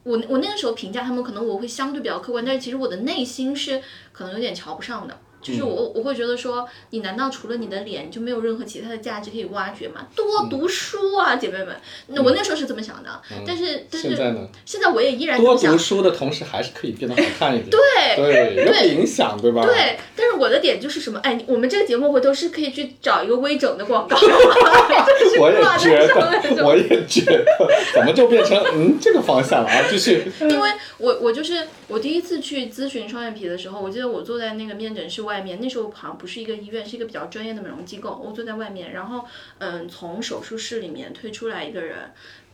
[0.02, 5.16] 我我那个时候评价他们，可能我会相对比较客观，但是其实我的内心是可能有点瞧不上的。
[5.42, 10.06] 就是我我会觉得说，你难道除了你的脸就没有任何其他的价值可以挖掘吗？
[10.14, 11.68] 多读书啊，姐妹们！
[12.08, 13.10] 那我那时候是这么想的，
[13.48, 14.48] 但是但是现在呢？
[14.66, 17.70] 现在我也依然多读书的同时，还是可以变得好 看一点。
[17.70, 17.80] 对
[18.18, 19.64] 对，有影响，对吧？
[19.66, 21.18] 对，但是我的点就是什么？
[21.24, 24.18] 哎，我们这个节目回头是可以去找一个微整的广告。
[25.40, 27.46] 我也觉得，我也觉得，
[27.94, 29.84] 怎么就变成嗯这个方向了啊？
[29.90, 30.30] 继续。
[30.42, 35.29] 因为我我就是我第一次去咨询双眼皮的时候，我记得我坐在那个面诊室。
[35.30, 38.20] 外面那时候好像不是一个医院，是一个比较专业的美容机构。
[38.22, 39.24] 我坐在外面，然后
[39.60, 42.12] 嗯，从手术室里面推出来一个人，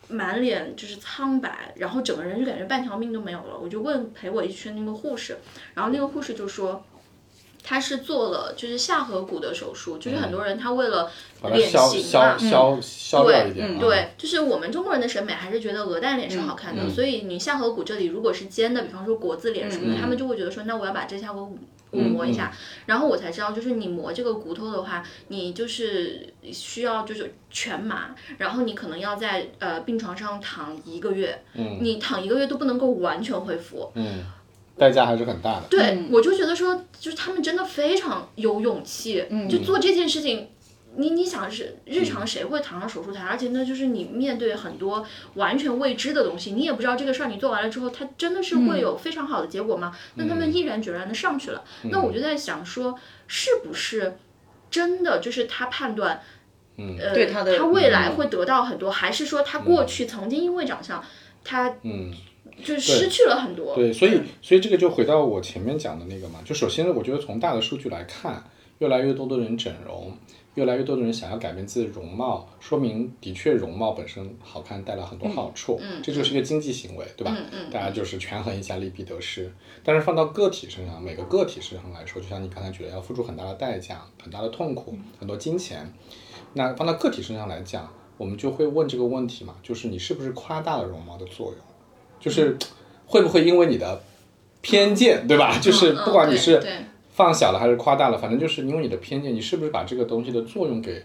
[0.10, 3.58] 满脸就是苍白，然后整个人就感觉半条命都没有了。
[3.58, 5.38] 我就问陪我一起去那个护士，
[5.74, 6.84] 然后那个护士就说。
[7.68, 11.12] 他是做了就是下颌骨的手术，就是很多人他为了
[11.52, 12.38] 脸型嘛，
[13.26, 21.58] 对，嗯，对，就是我们中国人的审美还是觉得鹅蛋脸是好看的，所以你下颌骨这里如果是尖的，比方说国字脸什么的，他们就会觉得说，那我要把这下颌骨
[22.02, 22.52] 磨一下，
[22.86, 31.42] 然后我才知道，就是你磨这个骨头的话，你就是需要就是全麻，然后你可能要在呃病床上躺一个月，
[31.82, 34.24] 你躺一个月都不能够完全恢复，嗯。
[34.78, 35.68] 代价还是很大的。
[35.70, 40.50] 对，我就觉得说，就是他们真的非常有勇气，就做这件事情。
[40.98, 43.24] 你你想是日常谁会躺上手术台？
[43.24, 45.06] 而且那就是你面对很多
[45.36, 49.96] 完全未知的东西，你也不知道这个事儿你做完了之后，它真的是会有非常好的结果吗？
[50.16, 51.64] 那他们毅然决然的上去了。
[51.84, 54.18] 那我就在想说，是不是
[54.70, 56.22] 真的就是他判断，
[56.78, 61.04] 呃，对他的他未来会得到很多，还是说他过去曾经因为长相，
[61.44, 62.12] 他嗯。
[62.64, 63.76] 就失去了很多。
[63.76, 68.42] 对，所以所以这个就回到我前面讲的那个嘛，就首先，我觉得从大的数据来看，
[68.78, 70.18] 越来越多的人整容，
[70.56, 77.36] 越来越多的人想要改变自己的容貌，说明的确容貌本身好看带来很多好处，嗯，这就是一个经济行为，对吧？
[77.38, 79.52] 嗯嗯，大家就是权衡一下利弊得失。
[79.84, 85.94] 但是放到个体身上，每个个体身上来说，就像你刚才举的，要付出很大的代价、很大的痛苦、很多金钱。
[86.54, 91.60] 那放到个体身上来讲，我们就会问这个问题嘛，就是你是不是夸大了容貌的作用？
[92.18, 92.58] 就是
[93.06, 94.02] 会不会因为你的
[94.62, 95.60] 偏见，对吧？
[95.60, 96.64] 就是不管你是
[97.16, 101.02] 放小了还是夸大了，反正就是因为你的偏见，你是不是把这个东西的作用给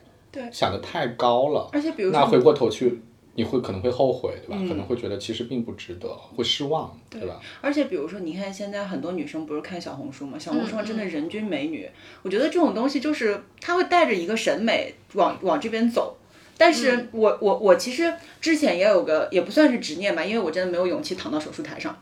[0.50, 1.70] 想的太高了？
[1.72, 3.00] 而且比如那回过头去，
[3.36, 4.56] 你会可能会后悔，对吧？
[4.68, 7.40] 可能会觉得其实并不值得，会失望，对吧？
[7.60, 10.36] 而且比如说，你看现在很多女生不是看小红书嘛？
[10.36, 11.88] 小红书上真的人均美女，
[12.22, 16.16] 我觉得这种东西就是它会带着一个审美往往这边走。
[16.58, 21.96] 但是我我我其实之前也有个也不算是执念吧，因为我真的没有勇气躺到手术台上。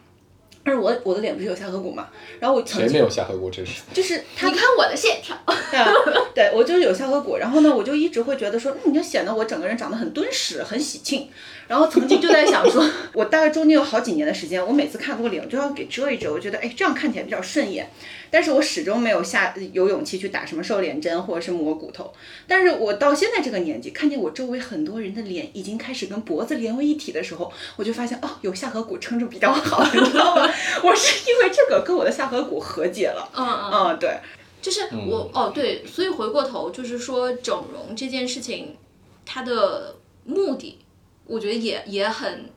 [0.64, 2.08] 但是我我的脸不是有下颌骨嘛，
[2.40, 5.36] 然后我曾经没有下颌骨，这是就是 你看我的线条，
[6.34, 11.28] 对，我就是有下颌骨，然后呢，我就一直会觉得说，你就显得我整个人长得很敦实，很喜庆。
[11.66, 17.90] 然后曾经就在想说， 我大概中间有好几年的时间，我每次看过脸我就要给遮一遮，我觉得哎这样看起来比较顺眼。
[18.30, 22.12] 但是我始终没有下有勇气去打什么瘦脸针或者是磨骨头。
[22.46, 30.42] 但是我到现在这个年纪，看见我周围很多人的脸已经开始跟脖子连为一体的时候，我就发现哦，有下颌骨撑着比较好， 你知道吗？
[30.82, 33.28] 我是因为这个跟我的下颌骨和解了。
[33.34, 34.18] 嗯嗯嗯，对，
[34.60, 38.76] 就是我哦对，所以回过头就是说整容这件事情，
[39.24, 40.78] 它的目的。
[41.26, 42.48] 我觉得也也很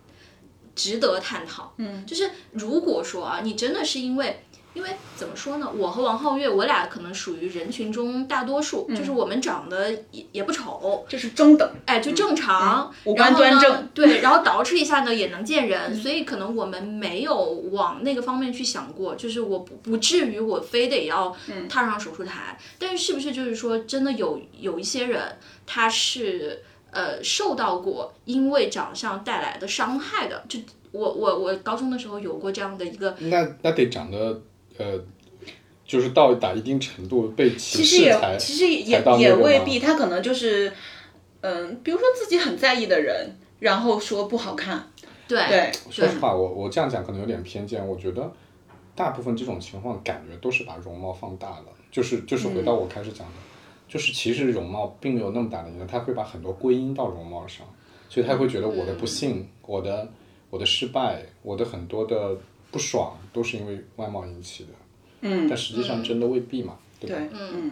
[0.73, 1.73] 值得探讨。
[1.75, 17.35] 嗯，就是如果说啊，你真的是因为因为怎么说呢，我和王皓月，我俩可能属于人群中大多数，就是我们长得也也不丑，就是中等，哎，就正常，五官然后呢端正对，然后 捯饬一下呢也能见人，所以可能我们没有
[17.71, 21.35] 往那个方面去想过，就是我不不至于我非得要
[21.67, 30.59] 踏上手术台，但是是不是就是说真的有有一些人他是呃受到过因为长相带来的伤害的，就
[30.91, 34.41] 我我我高中的时候有过这样的一个那那得长得
[34.81, 34.99] 呃，
[35.85, 40.71] 就是到达一定程度被歧其实也视才其实也也未必，他可能就是，
[41.41, 44.91] 嗯，比如说自己很在意的人，然后说不好看，
[45.27, 48.31] 对对，说实话，我我这样讲可能有点偏见，我觉得
[48.95, 53.33] 大部分这种情况感觉都是把容貌放大了，就是就是回到我开始讲的，
[53.87, 57.67] 就是其实容貌并没有那么大的影响，他会把很多归因到容貌上，
[58.09, 60.09] 所以他会觉得我的不幸、我的
[60.49, 62.35] 我的失败、我的很多的
[62.71, 64.69] 不爽都是因为外貌引起的，
[65.21, 67.15] 嗯但实际上真的未必嘛，对吧？
[67.17, 67.71] 对，嗯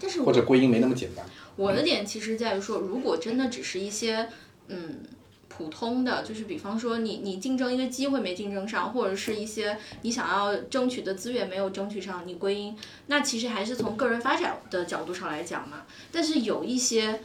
[0.00, 1.24] 但是或者归因没那么简单。
[1.56, 4.28] 我的点其实在于说，如果真的只是一些
[4.68, 5.00] 嗯
[5.48, 12.74] 普通的，就是比方说你你竞争一个机会没竞争上，或者是一些你想要争取的资源没有争取上，你归因，
[13.08, 15.82] 那其实还是从个人发展的角度上来讲嘛。
[16.10, 17.20] 但是有一些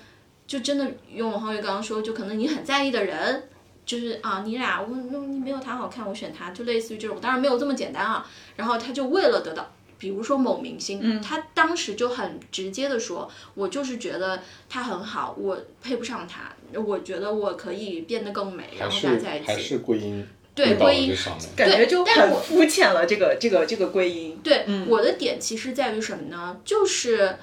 [0.45, 3.49] 就真的用王浩月刚刚说，就可能你很在意的人。
[3.85, 8.25] 就是啊，你俩我那你没有他好看，我选他，就类似于这种，当然没有这么简单啊。
[8.55, 19.61] 然后他就为了得到，比如说某明星，他当时就很直接的说，我就是觉得他很好，我配不上他，我觉得我可以变得更美，然后大家在一还起。
[19.61, 21.15] 是归因对归因。
[21.55, 26.57] 感觉就很但我肤浅了，这个这个这个归因，对，我的点其实在于什么呢？
[26.63, 27.37] 就是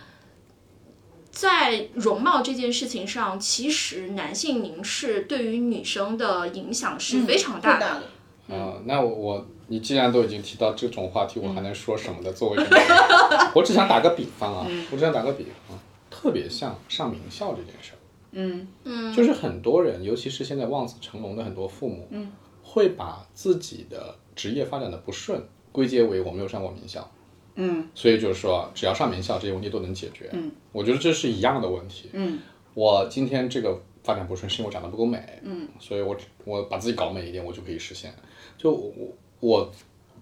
[1.32, 7.80] 在容貌这件事情上，其实男性凝视对于女生的影响是非常大的。
[7.80, 12.30] 大的，啊、那我我你既然都已经提到这种话题，我还能说什么的？
[12.32, 12.56] 作为
[13.56, 15.78] 我只想打个比方啊，我只想打个比方，
[16.10, 17.98] 特别像上名校这件事儿，
[18.32, 18.68] 嗯。
[18.84, 22.30] 嗯，就是很多人，尤其是现在望子成龙的很多父母，嗯，
[22.62, 25.42] 会把自己的职业发展的不顺
[25.72, 27.10] 归结为我没有上过名校，
[27.54, 30.28] 嗯所以就是说只要上名校，这些问题都能解决。
[30.32, 32.10] 嗯，我觉得这是一样的问题。
[32.12, 32.38] 嗯
[32.74, 38.10] 我今天这个发展不顺，是因为我长得不够美，嗯，所以我我把自己搞美一点，我就可以实现。
[38.56, 38.92] 就我
[39.40, 39.72] 我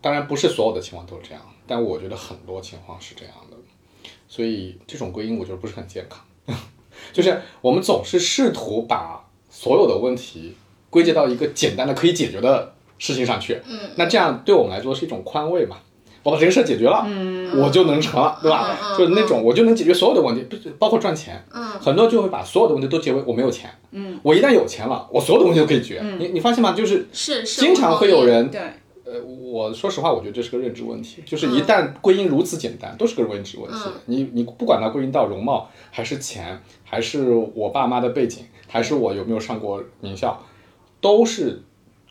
[0.00, 3.56] 当然不是所有的情况都是这样，但我觉得很多情况是这样的，
[4.26, 6.24] 所以这种归因我觉得不是很健康。
[7.12, 10.54] 就是我们总是试图把所有的问题
[10.90, 15.78] 归结到一个简单的可以解决的事情上去，嗯，那这样对我们来说是一种宽慰嘛。
[16.22, 18.76] 我把这个事儿解决了，嗯，我就能成了，对吧？
[18.96, 20.46] 就是那种我就能解决所有的问题，
[20.78, 26.02] 包括赚钱，嗯，很多就会把所有的问题都结为我没有钱，嗯，我一旦有钱了，我所有的问题都可以解决。
[26.18, 26.72] 你你发现吗？
[26.72, 28.60] 就是是是，经常会有人，对，
[29.04, 33.78] 呃，我说实话，我觉得这是个认知问题，就是一旦归因如此简单，都是个认知问题。
[34.06, 40.38] 你你不管它归因到容貌，还是钱，还是我爸妈的背景，还是我有没有上过名校，
[41.00, 41.62] 都是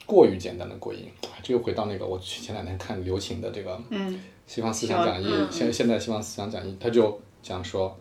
[0.10, 1.04] 过于简单的归因。
[1.24, 4.20] 哎这又回到那个我前两天看刘擎的这个嗯。
[4.48, 5.48] 西方思想讲义，嗯。
[5.52, 7.96] 现现在西方思想讲义，他就讲说，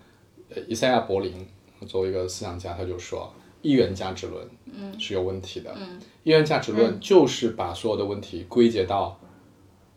[0.48, 1.46] 呃，伊赛亚柏林
[1.86, 9.20] 作为一个思想家，他就说一元价值论，嗯，是有问题的，嗯，一元价值论就是把所有的问题归结到，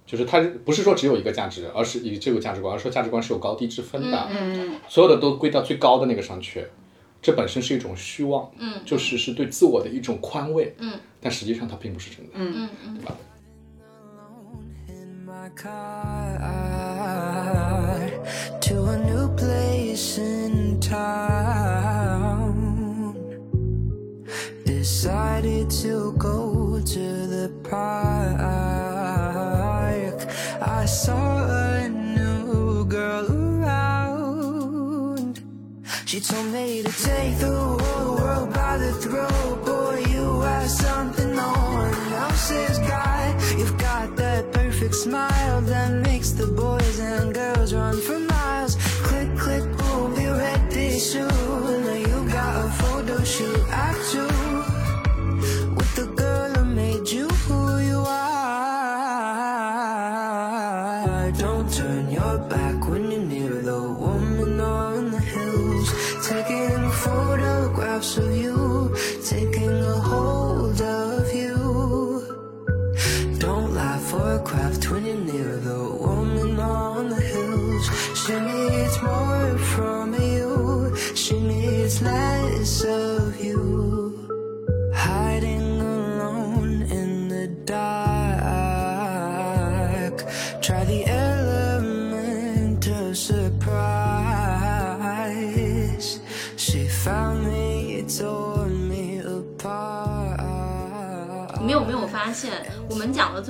[0.06, 6.67] 就是它不是说只有一个价值，而是以这个价值观，而是说价值观是有高低之分的，嗯所有的都归到最高的那个上去，
[7.21, 8.82] 这本身是一种虚妄，嗯。
[8.86, 13.16] 就是是对自我的一种宽慰，嗯，但实际上它并不是真的，嗯嗯嗯对吧？
[14.88, 16.38] in my car
[18.61, 22.55] to a new place in town.
[24.64, 28.40] Decided to go to the park.
[30.61, 34.22] I saw a new girl around.
[36.07, 37.80] She told me to take the whole world by
[38.77, 39.65] the throat.
[39.65, 43.57] Boy, you have something no one else's got.
[43.57, 46.01] You've got that perfect smile that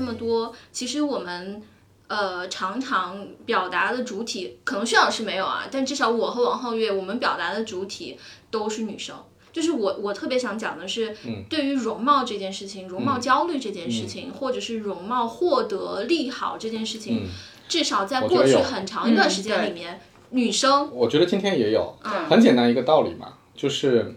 [0.01, 1.61] 这么多，其实我们
[2.07, 8.17] 呃常常表达的主体，可能薛老师没有啊，但至少我和王皓月，我们表达的主体
[8.49, 9.15] 都是女生。
[9.53, 11.43] 就是我，我特别想讲的是，嗯。
[11.49, 17.29] 对于容貌这件事情，容貌焦虑这件事情，或者是容貌获得利好这件事情，嗯。
[17.67, 19.99] 至少在过去很长一段时间里面，
[20.31, 20.89] 女生。
[20.91, 24.15] 我觉得今天也有，嗯很简单一个道理嘛，就是，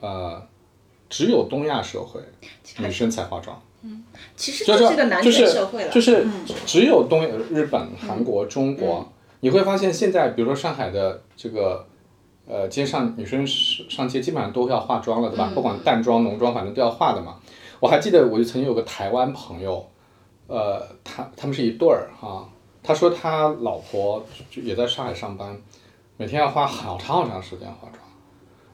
[0.00, 0.46] 呃，
[1.08, 2.20] 只有东亚社会
[2.78, 3.62] 女生才化妆，
[4.36, 6.26] 其实就这是个男就是权社会了，就是
[6.66, 9.06] 只有东日本、韩国、中国，
[9.40, 11.86] 你会发现现在比如说上海的这个。
[12.46, 15.50] 呃，街上女生上上街基本上都要化妆了，对吧？
[15.54, 17.36] 不管淡妆、浓妆，反正都要化的嘛。
[17.80, 19.82] 我还记得，我就曾经有个台湾朋友，
[20.46, 22.46] 呃，他他们是一对儿哈、
[22.82, 25.56] 他说他老婆就也在上海上班，
[26.18, 27.98] 每天要花好长好长时间化妆。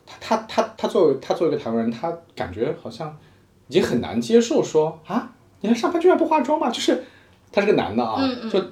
[0.04, 3.16] 他他他他作为他作为一个台湾人，他感觉好像
[3.68, 6.70] 已经很难接受说啊，你看上班居然不化妆吗？
[6.70, 7.04] 就是
[7.52, 8.20] 他是个男的啊，
[8.50, 8.62] 就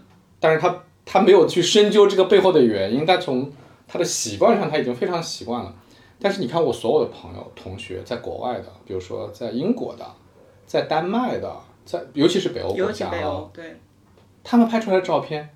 [0.40, 3.50] 但是他他没有去深究这个背后的原因，但从
[3.86, 5.74] 他的习惯上他已经非常习惯了。
[6.20, 10.04] 但是你看我所有的朋友、同学，在国外的，比如说在英国的，
[10.66, 13.76] 在丹麦的，在尤其是北欧国家啊，对，
[14.42, 15.48] 他们拍出来的照片，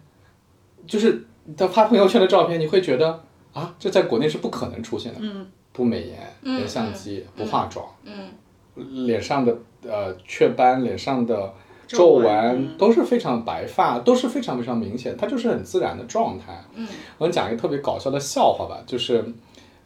[0.87, 5.19] 就是他发朋友圈的照片，你会觉得啊，这在国内是不可能出现的。
[5.21, 8.31] 嗯，不美颜，连相机，不化妆，嗯，
[8.75, 11.53] 脸上的呃雀斑，脸上的
[11.87, 16.63] 皱皱纹纹都是非常白发，都是非常非常明显，它就是很自然的状态。
[16.75, 16.87] 嗯，
[17.19, 19.25] 我给你讲一个特别搞笑的笑话吧，就是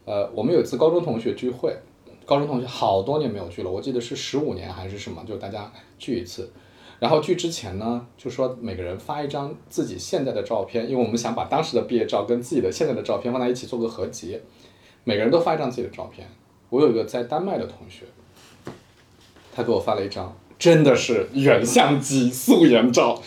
[0.05, 1.77] 呃，我们有一次高中同学聚会。
[2.25, 6.51] 高中同学好多年没有聚了，我记得是十五年还是什么，就大家聚一次。
[6.99, 14.41] 然后聚之前呢，就说每个人发一张自己现在的照片，因为我们想把当时的毕业照跟自己的现在的照片放在一起做个合集，
[15.05, 16.27] 每个人都发一张自己的照片。
[16.69, 18.07] 我有一个在丹麦的同学，
[19.57, 23.19] 他给我发了一张，真的是原相机素颜照，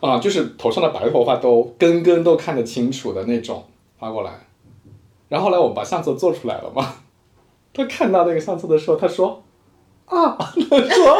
[0.00, 3.64] 啊，就是头上的白头发都根根都看得清楚的那种
[4.00, 4.32] 发过来。
[5.28, 6.96] 然后后来我们把相册做出来了嘛，
[7.72, 9.44] 他看到那个相册的时候，他说
[10.06, 11.16] 啊，他说。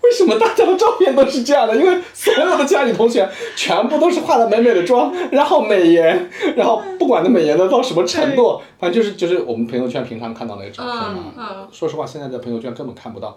[0.00, 1.76] 为什么大家的照片都是这样的？
[1.76, 11.68] 因为所有的家里同学全部都是化了美美的妆，然后美颜，然后不管那美颜的到什么程度，反正就是就是我们朋友圈平常看到那个照片嘛。
[11.72, 13.36] 说实话，现在在朋友圈根本看不到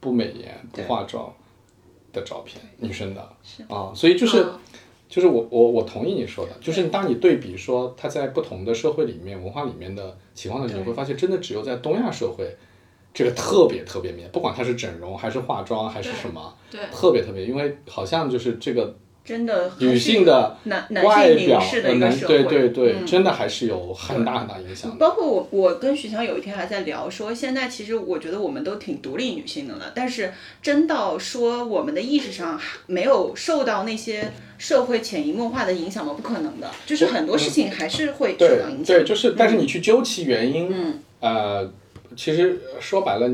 [0.00, 1.32] 不美颜、不化妆
[2.12, 3.20] 的照片，女生的。
[3.68, 4.42] 啊，所以就是。
[4.42, 4.58] 嗯。
[5.08, 12.54] 就是我我我同意你说的，就是当你对比说他在不同的社会里面、文化里面的情况的时候，你会发现，真的只有在东亚社会，
[13.14, 16.78] 这个特别特别明显，不管他是整容还是化妆还是什么，对。
[16.92, 18.94] 特别特别，因为好像就是这个
[19.28, 24.96] 真的女性的男男性凝视的一个社会，对对对，嗯真的还是有很大很大影响的。
[24.96, 36.14] 包括我，我跟徐强有一天还在聊说，现在其实我觉得我们都挺独立女性的了，但是真到说我们的意识上还没有受到那些社会潜移默化的影响吗？
[36.16, 38.86] 不可能的，就是很多事情还是会受对到影响。
[38.86, 41.70] 对，就是，但是你去究其原因，嗯呃，
[42.16, 43.28] 其实说白了，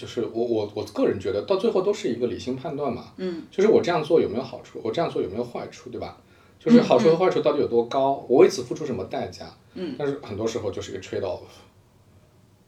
[0.00, 3.12] 就是我我我个人觉得，到最后都是一个理性判断嘛。
[3.18, 6.16] 嗯，就是我这样做有没有好处，我这样做有没有坏处，对吧？
[6.58, 9.54] 就是好处和坏处到底有多高，我为此付出什么代价？
[9.74, 11.40] 嗯，但是很多时候就是一个 trade off。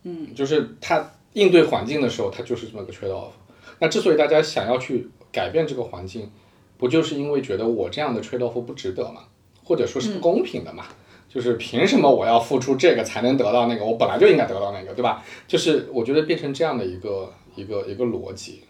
[0.03, 3.31] 嗯，就是他应对环境的时候，他就是这么个 trade off。
[3.79, 6.31] 那之所以大家想要去改变这个环境，
[6.77, 9.23] 不就是因为觉得我这样的 trade off 不值得嘛，
[9.64, 10.85] 或者说是不公平的嘛？
[11.33, 13.85] 就是凭什么我要付出这个才能得到那个？
[13.85, 15.25] 我本来就应该得到那个，对吧？
[15.49, 18.64] 就是我觉得变成这样的一个一个一个逻辑，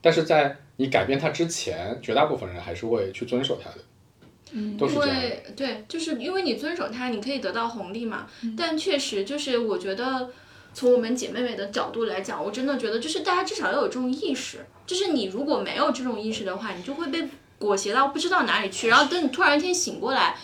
[0.00, 3.76] 但是在你改变它之前，绝大部分人还是会去遵守它的，
[4.52, 5.22] 嗯，都是因这样的。
[5.22, 8.26] 为对，就是因为你遵守它，你可以得到红利嘛。
[8.42, 10.30] 嗯但确实就是我觉得，
[10.74, 14.58] 从我们姐妹们的角度来讲，我真的觉得就是大家至少要有这种意识。
[14.86, 18.88] 就是你如果没有这种意识的话，你就会被裹挟到不知道哪里去。
[18.88, 20.34] 然后等你突然一天醒过来，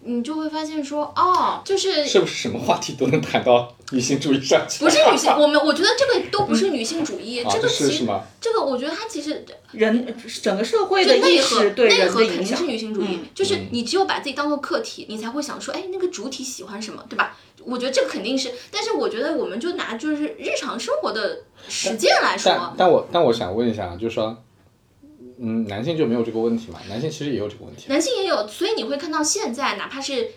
[0.00, 4.84] 你就会发现说，哦，就是是不是什么话题都能谈到女性主义上去？
[4.84, 8.22] 不是女性，我们我觉得这个都不是女性主义，啊，这个其实是什么？
[8.40, 17.36] 这个我觉得它其实人整个社会的意内核识对内核肯定是，女性主义，嗯就是你只有把自己当做客体，你才会想说，哎，那个主体喜欢什么，对吧？
[17.64, 24.36] 我觉得这个肯定是，但是我觉得我们就拿就是日常生活的实践来但说，但我但我想问一下，就是说，
[25.38, 26.78] 嗯，男性就没有这个问题嘛？
[26.88, 27.86] 男性其实也有这个问题。
[27.88, 30.30] 男性也有，所以你会看到现在哪怕是。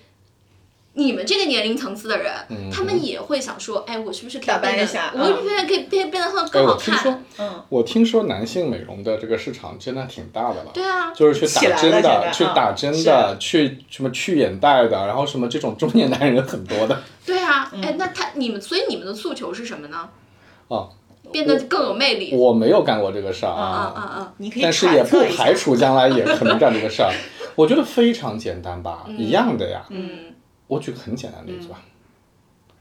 [0.93, 10.71] 你们这个年龄层次的人，嗯他们也会想说，哎，我是不是可以一下我是不是可以变变得更好我听说看？，嗯，我听说男性美容的这个市场真的挺大的了。
[10.73, 17.01] 对啊，就是去打针的，去啊打针是的，去什么去眼袋的，然后什么这种中年男人很多的。
[17.23, 20.09] 对啊，嗯哎，那他你们，所以你们的诉求是什么呢？
[20.67, 20.89] 哦，
[21.31, 22.35] 变得更有魅力。
[22.35, 24.33] 我没有干过这个事儿啊啊，啊啊！
[24.37, 27.11] 你可以但是也不排除将来也可能干这个事儿。
[27.55, 29.85] 我觉得非常简单吧，一样的呀。
[29.89, 30.09] 嗯
[30.67, 31.81] 我举个很简单的例子吧，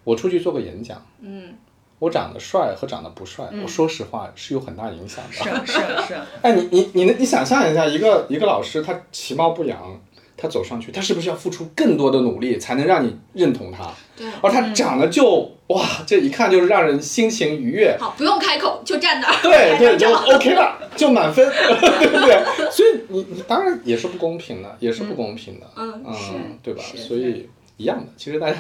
[0.05, 1.55] 我出去做个演讲，嗯，
[1.99, 5.33] 我长得帅和长得不帅，我说实话是有很大影响的。
[5.67, 9.99] 是是是， 哎，你你你你想象一下，一个一个老师他其貌不扬，
[10.41, 13.93] 他走上去，他是不是要付出更多的努力才能让你认同他？
[14.17, 14.27] 对。
[14.41, 19.35] 而他长得就哇，这一看就是让人心情愉悦，好，不用开口，就站那儿。
[19.43, 21.45] 对对，就就 OK 了， 就满分，
[21.99, 22.71] 对不对？
[22.71, 26.33] 所以你你当然也是不公平的，也是不公平的，嗯是
[26.63, 26.83] 对吧？
[26.97, 28.57] 所以一样的，其实大家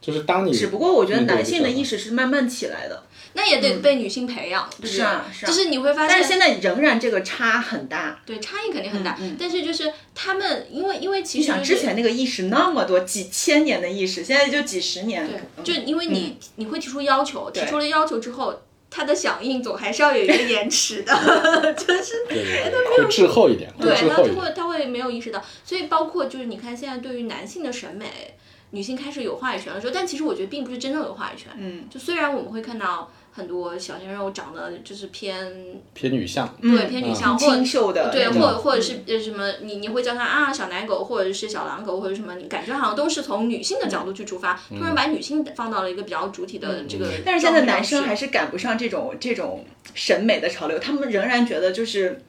[0.00, 3.02] 就是当你只不过我觉得男性的意识是慢慢起来的，
[3.38, 4.90] 那也得被女性培养，对不对？
[4.90, 8.20] 是啊是啊就是你会发现，但是现在仍然这个差很大。
[8.26, 15.24] 对差异肯定很大，但是就是他们，因为因为其你想实就是之前那个意识那么多，几千年的意识，现在就几十年。
[15.26, 18.60] 对，嗯就因为你、你会提出要求，提出了要求之后，
[18.90, 21.14] 它的响应总还是要有一个延迟的，
[21.78, 23.94] 就是对对对，会滞后一点，对。
[24.08, 28.34] 他就会他会没有意识到，所以包括就是你看现在对于男性的审美，
[28.70, 31.50] 女性开始有话语权的时候，但其实我觉得并不是真正有话语权。
[31.56, 47.08] 嗯，就虽然我们会看到很多小鲜肉长得就是偏偏女相，对偏女相，或者清秀的对，或者或者是呃什么，你你会叫他啊小奶狗，或者是小狼狗，或者什么，你感觉好像都是从女性的角度去出发，突然把女性放到了一个比较主体的这个。
[47.24, 49.64] 但是现在男生还是赶不上这种这种
[49.94, 52.20] 审美的潮流，他们仍然觉得就是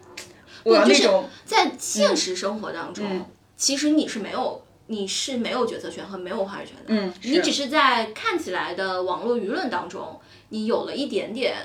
[0.63, 3.25] 我要就是那种在现实生活当中，嗯。
[3.57, 4.61] 其实你是没有。
[4.91, 10.19] 你是没有决策权和没有话语权的，嗯你只是在看起来的网络舆论当中，
[10.49, 11.55] 你有了一点点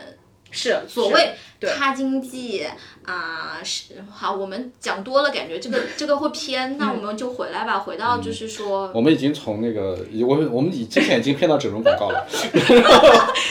[0.51, 2.65] 是是所谓对他经济
[3.05, 12.25] 啊，是好，我们讲多了，感觉这个这个会偏，那我们就回来吧，回到就是说，我们已经从那个，我们我们已之前已经骗到整容广告了，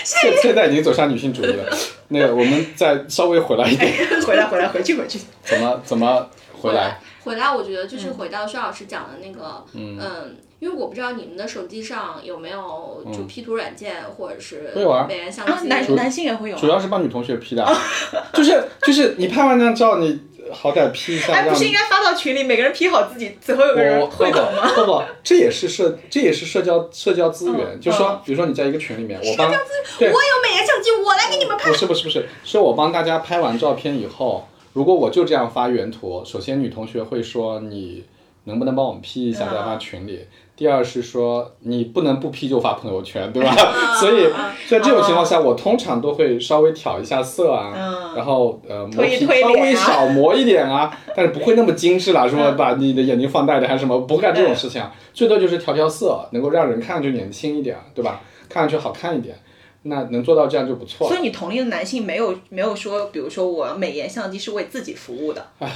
[0.03, 1.77] 现现在已经走向女性主义了。
[2.07, 3.91] 那个，我们再稍微回来一点，
[4.25, 5.19] 回来回来回去回去。
[5.43, 6.29] 怎么怎么
[6.61, 7.53] 回来回来？
[7.53, 10.35] 我觉得就是嗯回到薛老师讲的那个，嗯。
[10.59, 15.67] 因为我不知道你们的手机上有没有就 P 图软件，或者是会有啊美颜相啊，机。
[15.67, 16.59] 男男性也会有啊。
[16.61, 17.69] 主要是帮女同学 P 的，
[18.31, 20.21] 就是就是你拍完那张照，你
[20.53, 24.71] 好歹 P 一下，哎，不是应该发到群里，每个人 P 好自己，最后有个人我会懂吗？
[24.73, 27.59] 不不，这也是社，这也是社交社交资源。
[27.73, 31.69] 嗯就是说嗯，比如说你在一个群里面，我帮，我，有美颜相机，我来给你们拍。
[31.69, 38.03] 不是不是不是，是我帮大家拍完照片以后，如果我就这样发原图，首先女同学会说你
[38.45, 40.19] 能不能帮我们 P 一下再发群里。
[40.55, 43.55] 第二是说你不能不 P 就发朋友圈，对吧？
[43.99, 44.27] 所以
[44.67, 48.15] 在这种情况下，我通常都会稍微调一下色啊，嗯。
[48.15, 54.81] 然后呃磨皮稍微少磨一点啊，但是不会那么精致啦，说把你的眼睛放大一点还是什么，不会干这种事情。
[54.81, 58.21] 啊，最多就是调调色，能够让人看上去年轻一点，对吧？
[58.49, 59.35] 看上去好看一点，
[59.83, 61.25] 那能做到这样就不错了所以。
[61.25, 65.71] 你同龄的男性没有没有说，比如说我美颜相机是为自己服务的，哎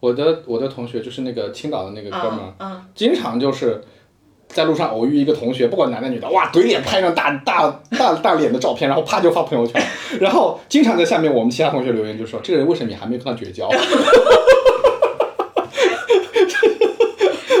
[0.00, 3.82] 我的我的同学就是那个青岛的那个哥们儿，嗯经常就是
[4.46, 9.82] 在路上偶遇一个同学，不管男的女的，哇，怼脸拍张大大大大脸的照片，然后啪就发朋友圈，
[10.20, 13.68] 然后经常在下面我们其他同学留言就说，这个人为什么你还没有跟他绝交？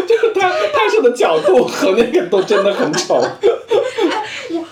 [0.06, 3.20] 就是他拍摄的角度和那个都真的很丑。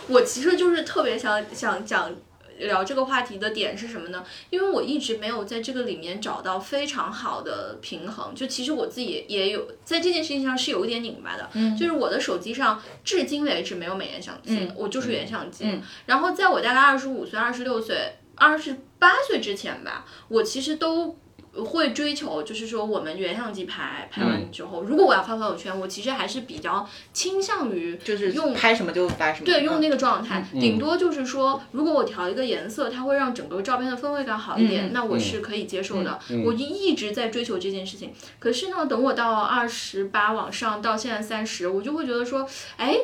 [0.09, 2.11] 我我其实就是特别想想讲
[2.59, 4.25] 聊这个话题的点是什么呢？
[4.49, 8.35] 因为我一直没有在这个里面找到非常好的平衡。
[8.35, 15.65] 就其实我自己也也有在这件事情上是有一点拧巴的，嗯，就是我的手机上至今为止没有美颜相机，嗯我就是原相机。
[15.67, 21.19] 嗯然后在我大概二十五岁、二十六岁、二十八岁之前吧，我其实都。
[21.65, 29.47] 会追求，就是说我们原相机拍拍完之后，如果我要发朋友圈，我其实还是比较倾向于就是用拍什么就发什么。
[29.47, 36.19] 对，用那个个状态，顶多就是说，如果我调一个颜色，它会让整个照片的氛围感好一点，嗯那我是可以接受的。
[36.45, 38.13] 我就一直在追求这件事情。
[38.39, 42.47] 可是呢，等我到二十八往上，到现在三十，我就会觉得说，
[42.77, 42.97] 哎，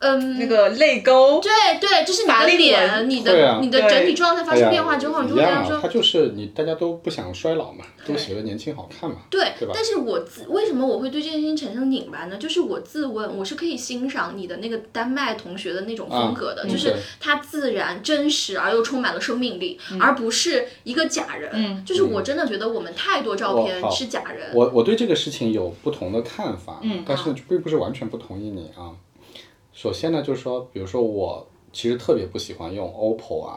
[0.00, 5.88] 嗯，那个泪沟，对对，就是你的脸，你的你的整体状态发生变化之后，你就会觉得一样说，他。
[5.88, 9.16] 就是你，大家都不想衰老嘛，都觉得年轻好看嘛。
[9.28, 12.36] 对对吧，但是我自为什么我会对这件事情产生拧巴呢？
[12.38, 21.50] 就是我自问，我是可以欣赏你的那个丹麦同学的那种风格的，啊就是对他自然、真实而又充满了生命力，而不是一个假人。
[21.52, 24.50] 嗯就是我真的觉得我们太多照片是假人。
[24.54, 28.96] 我我对这个事情有不同的看法，嗯但是并不是完全不同意你啊。
[29.80, 33.56] 首先呢，就是说，比如说我其实特别不喜欢用 OPPO 啊、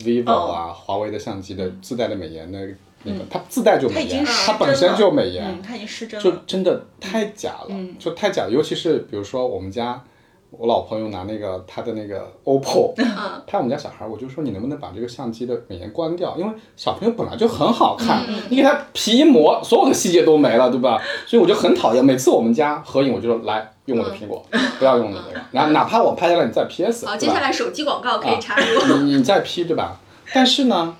[0.00, 2.58] vivo 啊、华为的相机的自带的美颜的
[3.04, 6.32] 那个，它自带就美颜，它本身就美颜，嗯，它已经失真就。
[6.48, 8.50] 真的太假了，就太假了。
[8.50, 10.02] 尤其是比如说我们家，
[10.50, 13.06] 我老朋友拿那个他的那个 OPPO 嗯
[13.46, 16.36] 拍我们家小孩儿，我就说你能不能把这个相机的美颜关掉？
[16.36, 21.00] 因为小朋友本来就很好看，嗯你给他皮一磨，所有的细节都没了，对吧？
[21.24, 24.46] 所以我就很讨厌，每次我们家合影，我就说来用我的苹果，
[24.78, 25.40] 不要用你这个。
[25.50, 28.96] 然后哪怕我拍下来你再 PS，好，接下来手机广告可以插入。
[29.02, 30.00] 你你再 P 对吧？
[30.32, 30.96] 但是呢，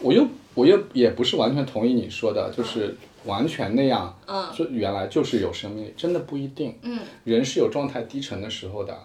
[0.00, 6.76] 我又我又也不是完全同意你说的，就是完全那样，嗯说原来就是有生命力，真的不一定。
[6.82, 8.98] 嗯，人是有状态低沉的时候的，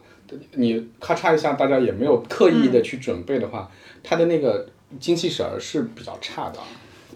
[0.54, 3.70] 你咔嚓一下，大家也没有刻意的去准备的话，
[4.04, 4.66] 他的那个
[5.00, 6.60] 精气神儿是比较差的，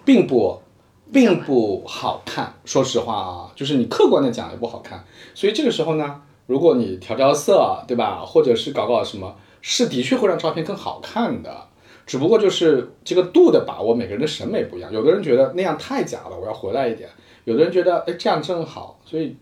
[0.06, 0.62] 并不。
[1.10, 5.02] 并不好看，说实话啊，就是你客观的讲也不好看，
[5.38, 11.68] 所以这个时候呢，如果你调调色，对吧，或者是搞搞什么，是的确会让照片更好看的，
[12.08, 17.08] 只不过就是这个度的把握，每个人的审美不一样，有的人觉得那样太假了，我要回来一点，
[17.44, 19.36] 有的人觉得哎这样正好，所以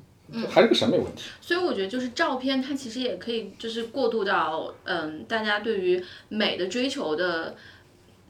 [0.50, 1.30] 还是个审美问题。
[1.40, 7.56] 所以我觉得就是照片，它其实也可以就是过渡到嗯，大家对于美的追求的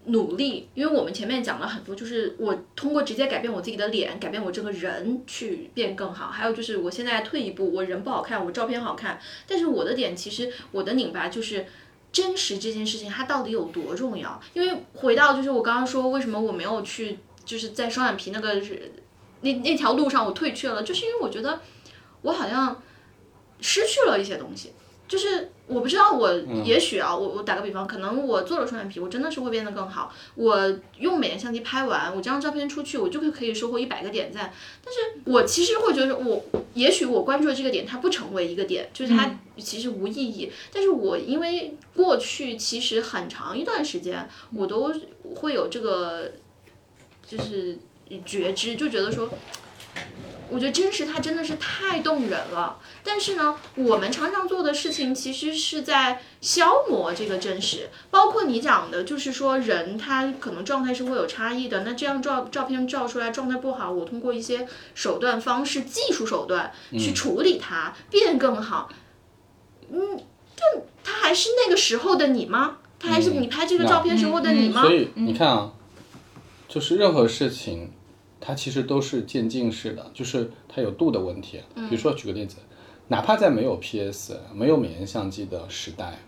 [0.05, 6.27] 努力，因为我们前面讲了很多，就是我通过直接改变我自己的脸，改变我这个人去变更好。
[6.27, 11.65] 还有就是我现在退一步，我人不好看，我照片好看，但是我的点其实我的拧巴就是。
[12.15, 14.41] 真实这件事情它到底有多重要？
[14.53, 18.89] 因为回到就是我刚刚说，为什么我没有去就是在双眼皮那个是
[19.41, 21.59] 那那条路上我退却了，就是因为我觉得
[22.21, 22.81] 我好像
[23.59, 24.71] 失去了一些东西。
[25.07, 26.33] 就是我不知道我，
[26.63, 30.11] 也许啊，我我打个比方，可能我做了双眼皮，我真的是会变得更好。
[30.33, 34.51] 我用美颜相机拍完，我这张照片出去，我就可可以收获一百个点赞。
[34.83, 34.99] 但是
[35.31, 36.43] 我其实会觉得我，
[36.73, 40.51] 也许我关注的这个点，它不成为一个点，就是它其实无意义。
[40.73, 44.91] 但是我因为过去其实很长一段时间，我都
[45.35, 46.31] 会有这个，
[47.27, 47.77] 就是
[48.25, 49.29] 觉知，就觉得说。
[50.47, 57.89] 我觉得真实它真的是太动人了，但是呢，我们常常做的事情其实是在消磨这个真实。
[58.11, 68.89] 包括你讲的，就是说人他可能状态是会有差异的，那这样照照片照出来状态不好，我通过一些手段方式、技术手段去处理它，变更好。
[69.91, 70.19] 嗯，
[70.55, 72.77] 但他还是那个时候的你吗？
[72.99, 74.83] 他还是你拍这个照片时候的你吗？
[74.83, 75.71] 所以你看啊，
[76.67, 77.91] 就是任何事情。
[78.45, 81.59] 它其实都是渐进式的，就是它有度的问题。
[81.73, 82.57] 比如说举个例子，
[83.07, 86.19] 哪怕在没有 PS、没有美颜相机的时代，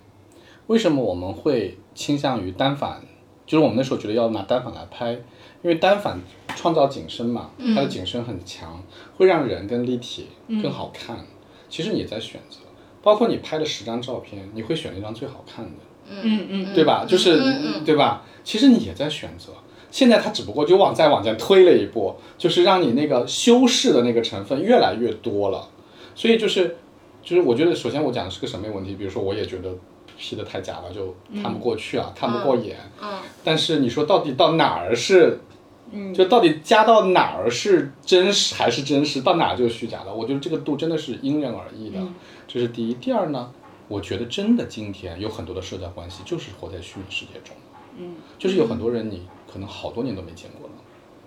[0.65, 3.03] 为什么我们会倾向于单反？
[3.45, 6.19] 就是我们那时候觉得要拿单反来拍，因为单反
[6.55, 8.83] 创造景深嘛，它的景深很强，
[9.15, 10.27] 会让人更立体、
[10.61, 11.23] 更好看。
[11.69, 12.61] 其实你也在选择，
[13.03, 17.05] 包括你拍了十张照片，你会选一张最好看的，嗯嗯，对吧？
[17.07, 17.39] 就是
[17.85, 18.25] 对吧？
[18.43, 19.53] 其实你也在选择。
[19.97, 25.67] 现在它只不过就往再往前推了一步，就是让你那个修饰的那个成分越来越多了，
[26.13, 26.77] 所以就是
[27.23, 29.71] 就是我觉得首先我讲的是个审美问题，比如说我也觉得
[30.15, 32.77] P 的太假了，就看不过去啊，看不过眼。
[33.01, 33.17] 嗯。
[33.43, 35.39] 但是你说到底到哪儿是，
[36.13, 40.13] 就到底加到哪儿是真实还是真实，到哪儿就是虚假的？
[40.13, 41.97] 我觉得这个度真的是因人而异的，
[42.47, 42.93] 这是第一。
[42.93, 43.51] 第二呢，
[43.87, 47.55] 我觉得真的今天有很多的社交关系就是活在虚拟世界中。
[47.97, 48.17] 嗯。
[48.37, 49.23] 就是有很多人你。
[49.57, 50.75] 可能好多年都没见过了，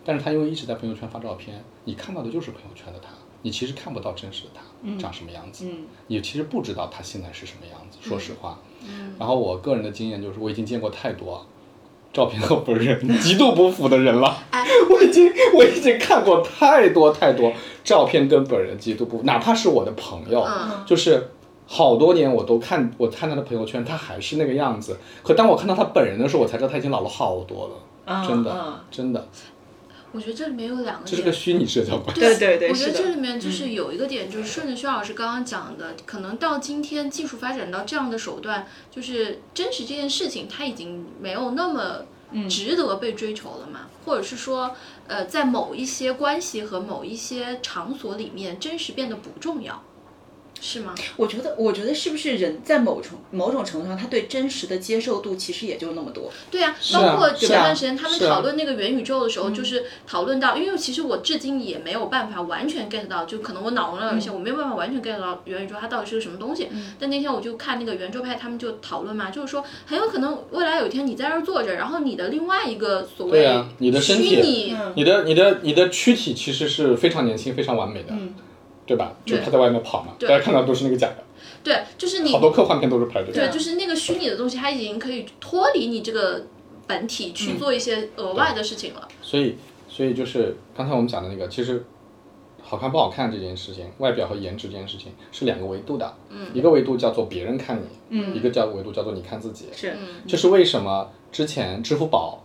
[0.04, 3.08] 但是他因为一直在朋友圈发照片，你看到的就是朋友圈的他，
[3.42, 5.64] 你其实看不到真实的他长什么样子，
[6.06, 7.98] 你其实不知道他现在是什么样子。
[8.00, 8.60] 说实话，
[9.18, 11.44] 然后我个人的经验就是，我已经见过太多
[12.12, 14.44] 照片和本人极度不符的人了。
[14.88, 17.52] 我已经我已经看过太多太多
[17.82, 20.46] 照片跟本人极度不符，哪怕是我的朋友，
[20.86, 21.32] 就是
[21.66, 24.98] 好多年我都看我看他的朋友圈，他还是那个样子。
[25.24, 27.74] 可当我看到他本人的时候，我才知道他已经老了好多了。
[28.06, 29.28] 真的，真的。
[30.12, 32.20] 我觉得这里面有两个这是个虚拟社交关系。
[32.20, 42.04] 对对对，我觉得这里面就是有一个点，就是顺着薛老师刚刚讲的，可能到今天技术发展到这样的手段，就是真实这件事情，它已经没有那么
[42.48, 43.82] 值得被追求了嘛？
[44.04, 44.74] 或者是说，
[45.06, 49.80] 呃，在某一些关系和某一些场所里面，真实变得不重要。
[50.60, 50.94] 是吗？
[51.16, 56.30] 我觉得，我觉得是不是人在某种某种程度上，他对真实的接受度其实也就那么多。
[56.50, 66.68] 对啊，包括前段时间他们讨论那个元宇宙的时候，就是讨论到，因为其实我至今也没有办法完全 get 到，就可能我脑容量有限，我没有办法完全 get 到元宇宙它到底是个什么东西。
[66.98, 78.12] 但那天我就看那个圆桌派他们就讨论嘛，就是说很有可能未来有一天你在这儿坐着，然后你的另外一个所谓对啊，你的身体，你你的你的你的躯体其实是非常年轻、非常完美的。
[78.90, 79.14] 对吧？
[79.24, 81.22] 就他在外面跑嘛，大家看到都是那个假的。
[81.62, 83.32] 对，就是你好多科幻片都是拍的。
[83.32, 86.44] 对，就是那个虚拟的东西，它已经可以脱离你这个
[86.88, 89.06] 本体去做一些额外的事情了。
[89.22, 89.54] 所以，
[89.88, 91.84] 所以就是刚才我们讲的那个，其实
[92.60, 96.12] 好看不好看这件事情，外表和颜值这件事情是两个维度的。
[96.30, 99.66] 嗯，一个维度叫做别人看你，嗯，一个叫维度叫做你看自己。
[99.72, 99.94] 是，
[100.26, 102.42] 这是为什么之前支付宝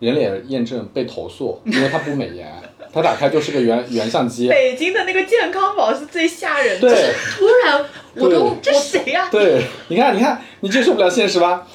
[0.00, 2.52] 人脸验证被投诉，因为它不美颜，
[2.96, 4.48] 它打开就是个原原相机。
[4.48, 6.88] 北京的那个健康宝是最吓人的。
[6.88, 7.84] 对突然
[8.14, 11.66] 我都这谁呀、对，你看你看，你接受不了现实吧？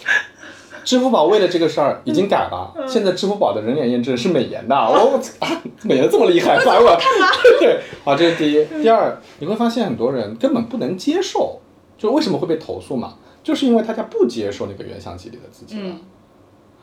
[0.83, 6.99] 支付宝为了这个事儿已经改了，现在支付宝的人脸验证是美颜的，我我啊，美颜这么厉害，烦我。
[7.61, 8.65] 对，好，这是第一。
[8.81, 11.61] 第二，你会发现很多人根本不能接受，
[11.99, 13.13] 就为什么会被投诉嘛？
[13.43, 15.95] 就是因为大家不接受那个原相机里的自己了。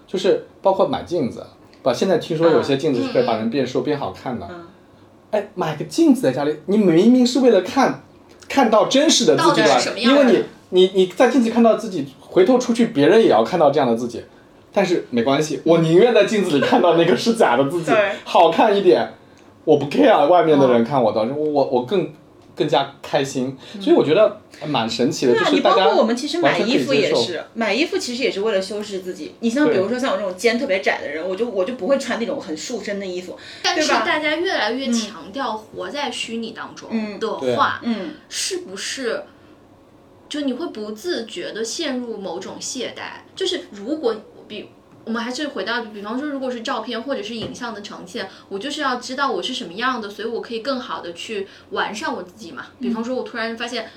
[0.07, 1.45] 就是包括买镜子，
[1.89, 1.95] 吧？
[1.95, 4.47] 现在听说有些镜子是可以把人变瘦、变好看的。
[4.49, 4.65] 嗯
[5.31, 8.03] 哎，买个镜子在家里，你明明是为了看
[8.49, 14.23] 看到真实的自己到底的是什么，样的因为你你你在镜子看到自己，回头出去别人也要看到这样的自己。
[14.73, 17.93] 但是没关系，我宁愿在镜子里看到那个是假的自己，
[18.25, 19.13] 好看一点，
[19.65, 22.11] 我不 care 外面的人看我的，我我我更
[22.59, 23.57] 更加开心。
[23.81, 29.37] 所以我觉得蛮神奇的，对啊，你就是大家包括我们其实买衣服也是，买衣服其实也是为了修饰自己。
[29.41, 39.23] 你像比如说像我这种肩特别窄的人，我就我就不会穿那种很束身的衣服，但是大家越来越强调活在虚拟当中的话，嗯，是不是
[40.29, 43.23] 就你会不自觉的陷入某种懈怠？
[43.37, 44.17] 就是如果
[44.49, 44.71] 比
[45.09, 52.67] 我们还是回到，比方说，如果是照片或者是影像的呈现，我就是要知道我是什么样的，所以我可以更好的去完善我自己嘛。
[52.79, 53.89] 比方说，我突然发现。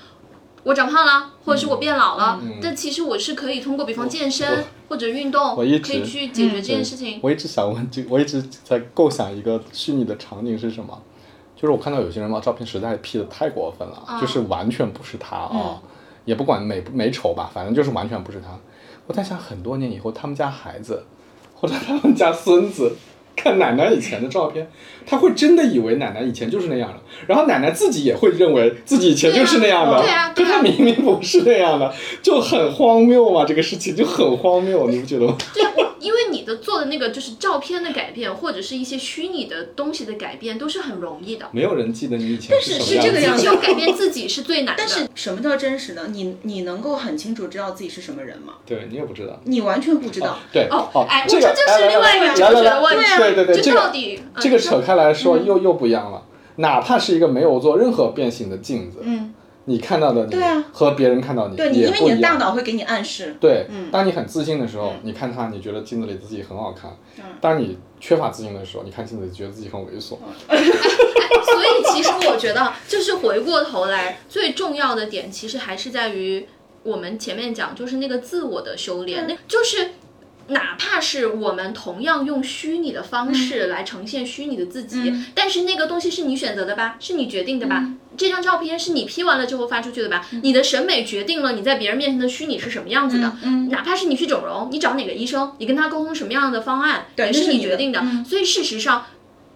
[0.64, 7.18] 我长胖了，或者是我变老了，但其实我是可以通过，比方健身或者运动，可以去解决这件事情。
[7.20, 11.02] 我一直想问，这我一直在构想一个虚拟的场景是什么？
[11.56, 15.82] 就是我看到有些人把照片实在 P 的太过分了，就是完全不是他啊、
[16.24, 18.56] 也不管美不美丑吧，反正就是完全不是他。
[19.06, 21.04] 我在想，很多年以后，他们家孩子
[21.54, 22.96] 或者他们家孙子
[23.34, 24.70] 看奶奶以前的照片，
[25.06, 31.92] 他会真的以为奶奶以前就是那样的，然后奶奶自己也会认为自己以前就是那样的，对啊对啊可他明明不是那样的，
[32.22, 35.36] 就很荒谬嘛，这个事情就很荒谬，你不觉得吗？
[36.02, 41.46] 对，因为你的做的那个就是照片的改变，或者是一些虚拟的东西的改变，都是很容易的。
[41.52, 43.10] 没有人记得你以前什么是样子。
[43.10, 44.82] 这个样子只有改变自己是最难的。
[44.82, 46.08] 但是什么叫真实呢？
[46.10, 48.54] 你你能够很清楚知道自己是什么人吗？
[48.66, 49.40] 对你也不知道。
[49.44, 50.38] 你完全不知道。
[50.52, 53.04] 对哦，哎，这个我这就是另外一个哲学的问题。
[53.16, 56.22] 对对对，这就到个底嗯这个扯开来说又又不一样了。
[56.56, 59.32] 哪怕是一个没有做任何变形的镜子，嗯，
[59.64, 60.36] 你看到的你
[60.72, 62.38] 和别人看到你对你，因为你的也不一样。
[62.38, 63.36] 大脑会给你暗示。
[63.40, 66.90] 对，嗯当你很自信的时候，你看他，你觉得镜子里自己很好看；
[67.40, 70.18] 当你缺乏自信的时候，你看镜子觉得自己很猥琐。
[70.50, 76.46] 所以其实我觉得，就是回过头来，最重要的点其实还是在于
[76.82, 79.90] 我们前面讲，就是那个自我的修炼，那就是。
[80.48, 87.88] 哪怕是我们同样用虚拟的方式来呈现虚拟的自己，但是那个东西是你选择的吧，是你决定的吧？
[88.16, 90.26] 这张照片是你 P 完了之后发出去的吧？
[90.42, 93.32] 你的审美决定了你在别人面前的虚拟是什么样子的。
[93.70, 98.04] 哪怕是你去整容，你找哪个医生，你跟他沟通什么样的方案，也是你决定的。
[98.28, 99.06] 所以事实上，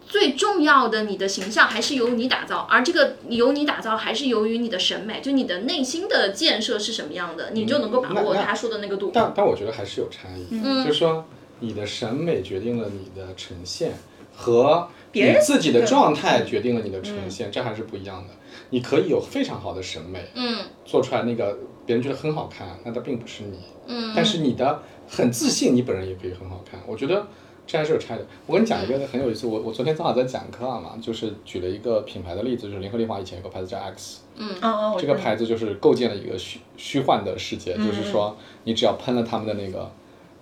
[0.06, 9.10] 最重要的，你的形象还是由你打造，而这个由你打造还是由于你的审美，就你的内心的建设是什么样的，你就能够把握他说的那个度。
[9.12, 11.24] 但但我觉得还是有差异，就是说
[11.60, 13.92] 你的审美决定了你的呈现，
[14.34, 18.34] 和你别人自己的状态决定了你的呈现，这还是不一样的。
[18.70, 26.80] 你可以有非常好的审美，嗯做出来那个别人觉得很好看，那它并不是你，嗯，但是你的很自信，你本人也可以很好看。
[26.86, 27.26] 我觉得
[27.66, 28.24] 这还是有差的。
[28.46, 39.90] 我跟你讲一个很有意思，我我昨天正好在讲课嘛，就是举了一个品牌的例子，就是联合利华以前有个牌子叫 X，嗯哦哦这个牌子就是构建了一个虚虚幻的世界，嗯就是说你只要喷了他们的那个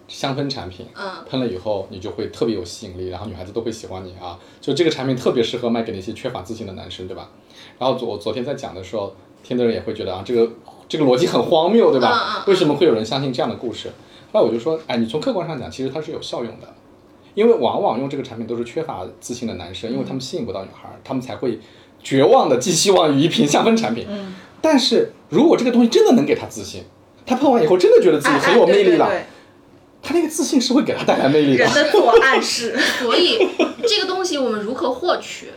[0.07, 4.39] 香氛产品，嗯喷了以后你就会特别有吸引力，然后女孩子都会喜欢你啊。
[4.61, 7.31] 就这个产品特别适合卖给那些缺乏自信的男生，对吧？
[7.79, 10.53] 然后昨我昨天在讲的时候，听的人也会觉得啊，这个
[10.89, 12.45] 这个逻辑很荒谬，对吧？
[12.47, 13.91] 为什么会有人相信这样的故事？
[14.33, 16.69] 后来我就说，哎，你从客观上讲，其实它是有效用的。
[17.35, 21.59] 因为往往用这个产品都是缺乏自信的男生，因为他们吸引不到女孩儿，他们才会
[22.03, 24.07] 绝望的寄希望于一瓶香氛产品。
[24.09, 26.85] 嗯但是如果这个东西真的能给他自信，
[27.27, 29.27] 他喷完以后真的觉得自己哎很有魅力了，哎对对对
[30.03, 31.75] 他那个自信是会给他带来魅力的人。
[31.75, 32.75] 的自我暗示。
[32.99, 33.39] 所以
[33.87, 35.49] 这个东西我们如何获取？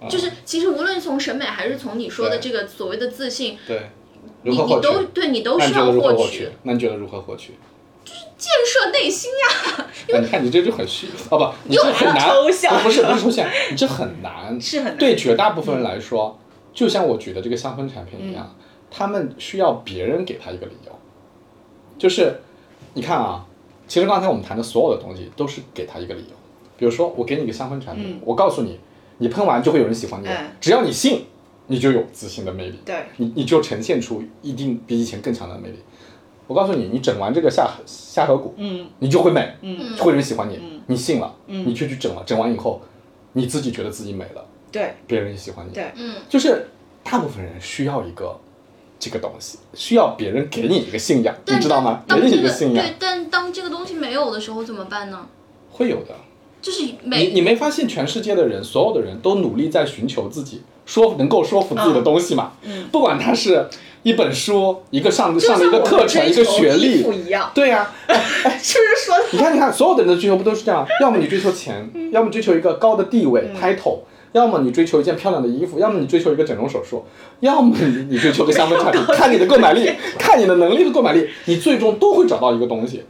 [0.00, 3.90] 啊就是其实无论从审美还是从你说的这个所谓的自信，对，
[4.42, 4.88] 如你何获取？
[4.88, 6.48] 你都对你都需要那你觉得如何获取取？
[6.62, 7.54] 那你觉得如何获取？
[8.38, 9.84] 建设内心呀。
[9.84, 9.90] 啊，
[10.22, 12.82] 你看你这就很虚哦不，你这很难，抽象。
[12.82, 14.96] 不是不是抽象，你这很难，是很难。
[14.96, 16.38] 对绝大部分人来说，
[16.72, 18.56] 就像我举的这个香氛产品一样，
[18.90, 20.92] 他们需要别人给他一个理由，
[21.98, 22.40] 就是
[22.94, 23.44] 你看啊，
[23.86, 26.36] 其实刚才我们谈的所有的东西都是给他一个理由，
[26.78, 28.78] 比如说我给你一个香氛产品，我告诉你
[29.18, 31.26] 你喷完就会有人喜欢你哎，只要你信，
[31.66, 35.78] 你就有自信的魅力，对，你你就呈现出一定比以前更强的魅力。
[36.48, 39.96] 我告诉你，你整完这个下下颌骨，嗯，你就会美，嗯。
[39.96, 42.80] 会有人喜欢你，你信了，你就去整了，整完以后，
[43.34, 45.92] 你自己觉得自己美了，对，别人也喜欢你，对。
[45.94, 46.68] 嗯，就是
[47.04, 48.36] 大部分人需要一个
[48.98, 52.02] 这个东西，需要别人给你一个信仰，你知道吗？
[52.08, 55.26] 给你一个信仰，对，但当这个东西没有的时候怎么办呢？
[55.70, 56.14] 会有的。
[56.60, 62.54] 就是你你没发现全世界的人，所有的人都努力在寻求自己说能够说服自己的东西嘛？
[62.62, 62.88] 嗯。
[62.90, 63.68] 不管他是
[64.08, 69.14] 一本书、一个上上的一个课程、一个学历服，一样，对呀、 是不是说？
[69.32, 70.86] 你看，你看，所有的人的追求不都是这样？
[71.02, 73.98] 要么你追求钱，要么追求一个高的地位、title，
[74.32, 77.04] 要么你追求一件漂亮的衣服，要么你追求一个整容手术，
[77.40, 83.02] 要么你你追求个香氛产品， 看你的购买力，看你的能力的购买力，你最终都会找到一个东西，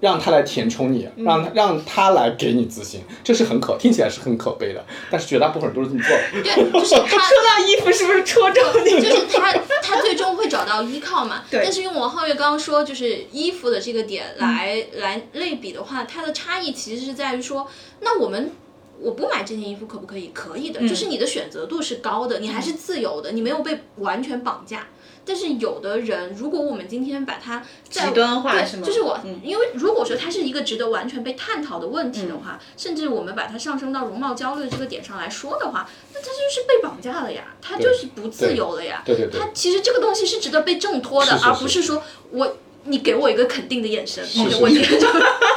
[0.00, 6.42] 让他来填充你，让他让他来给你自信，这是很可听起来是很可悲的，但是绝大部分人都是这么做的。
[6.42, 8.90] 对，就是他 说到衣服，是不是戳中你？
[9.00, 11.42] 就是他，他最终会找到依靠嘛。
[11.50, 17.66] 对但是用王皓月刚刚说，就是衣服的这个点来、来类比的话，它的差异其实是在于说，
[18.00, 18.52] 那我们。
[19.00, 20.30] 我不买这件衣服可不可以？
[20.34, 24.88] 可以的，就是你的选择度是高的，你还是自由的，你没有被完全绑架。
[25.24, 39.02] 但是有的人，如果我们今天把它在极端化是吗就是我，嗯因为如果说它是一个值得完全被探讨的问题的话，甚至我们把它上升到容貌焦虑这个点上来说的话，那它就是被绑架了呀，它就是不自由了呀。
[39.04, 42.56] 对对对它其实这个东西是值得被挣脱的，是是而不是说我
[42.88, 45.06] 你给我一个肯定的眼神，是我今天就。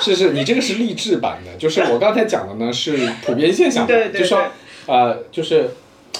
[0.02, 4.44] 是 是，你这个是励志版的，就是我刚才讲的呢是普遍现象对，对对就说
[4.88, 5.70] 呃，就是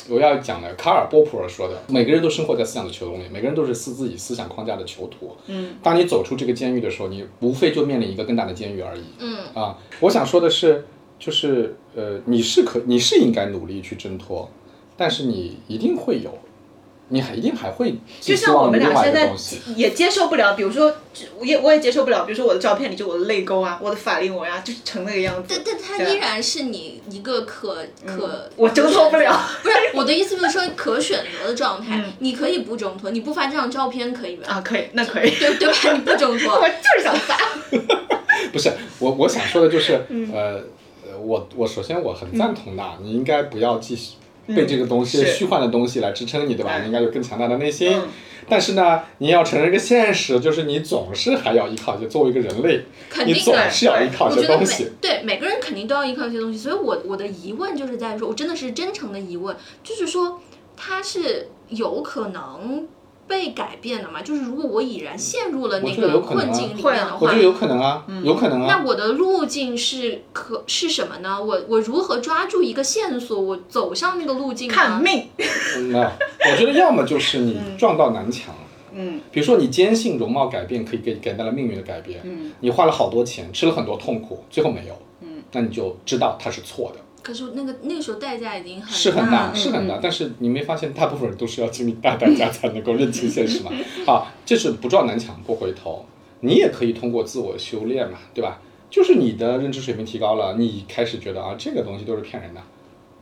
[0.08, 5.36] 我要讲的，卡尔波普尔说的，每个人都生活在思想的囚笼里，每个人都是思自己思想框架的囚徒。
[5.48, 9.04] 嗯，当你走出这个监狱的时候，你无非就面临一个更大的监狱而已。
[9.20, 10.86] 嗯啊，我想说的是，
[11.20, 14.50] 就是呃，你是可你是应该努力去挣脱，
[14.96, 16.38] 但是你一定会有，
[17.12, 19.32] 你还一定还会就像我们俩现在。
[19.76, 20.92] 也接受不了，比如说，
[21.38, 25.62] 我也我也接受不了，比如说我的照片里就我的泪沟啊，我的法令纹啊，就是成那个样子但。
[25.66, 29.40] 但它依然是你一个可可，我挣脱不了。
[29.62, 34.48] 不是我的意思，就是说可选择的状态嗯，你可以不挣脱，你不发这张照片可以吧？
[34.48, 35.32] 啊，可以，那可以。
[35.32, 35.76] 对对吧？
[35.94, 37.38] 你不 挣脱我，就是想发。
[38.52, 40.62] 不是我我想说的就是，嗯呃
[41.06, 44.14] 呃，我我首先我很赞同的，你应该不要继续
[44.56, 46.78] 被这个东西、嗯虚幻的东西来支撑你，对吧？
[46.78, 47.92] 嗯你应该有更强大的内心。
[47.94, 48.08] 嗯
[48.50, 52.84] 但是呢，你要承认一个现实，就是你总是还要依靠一些，作为一个人类，
[53.26, 53.70] 你总肯定的。
[53.70, 54.90] 是要依靠一些东西。
[55.00, 60.42] 对每个人肯定都要依靠一些东西，所以我我的疑问就是在于说，我真的是真诚的疑问，就是说
[60.76, 62.86] 他是有可能
[63.32, 64.22] 被改变的嘛？
[64.22, 68.84] 就是如果我已然陷入了那个困境里面的话我觉得，有可能啊，有可能啊那啊。
[68.86, 71.42] 我的路径是可是什么呢？
[71.42, 74.74] 我我如何抓住一个线索，我走向那个路径呢？
[74.74, 75.30] 看命。
[75.78, 78.54] 嗯没有，我觉得要么就是你撞到南墙。
[78.94, 87.00] 嗯比如说，你坚信容貌改变可以给给带来命运的改变，嗯你花了好多钱，吃了很多痛苦，最后没有，嗯，那你就知道它是错的。
[87.24, 93.72] 可是那个那个时候代价已经很是很大，嗯是很大，但是你没发现大部分人都是要经历大代价才能够认清现实吗？
[94.08, 96.06] 啊，这是不撞南墙不回头，
[96.42, 98.60] 你也可以通过自我修炼嘛，对吧？
[98.90, 102.62] 就是你的认知水平提高了，你开始觉得啊，这个东西都是骗人的，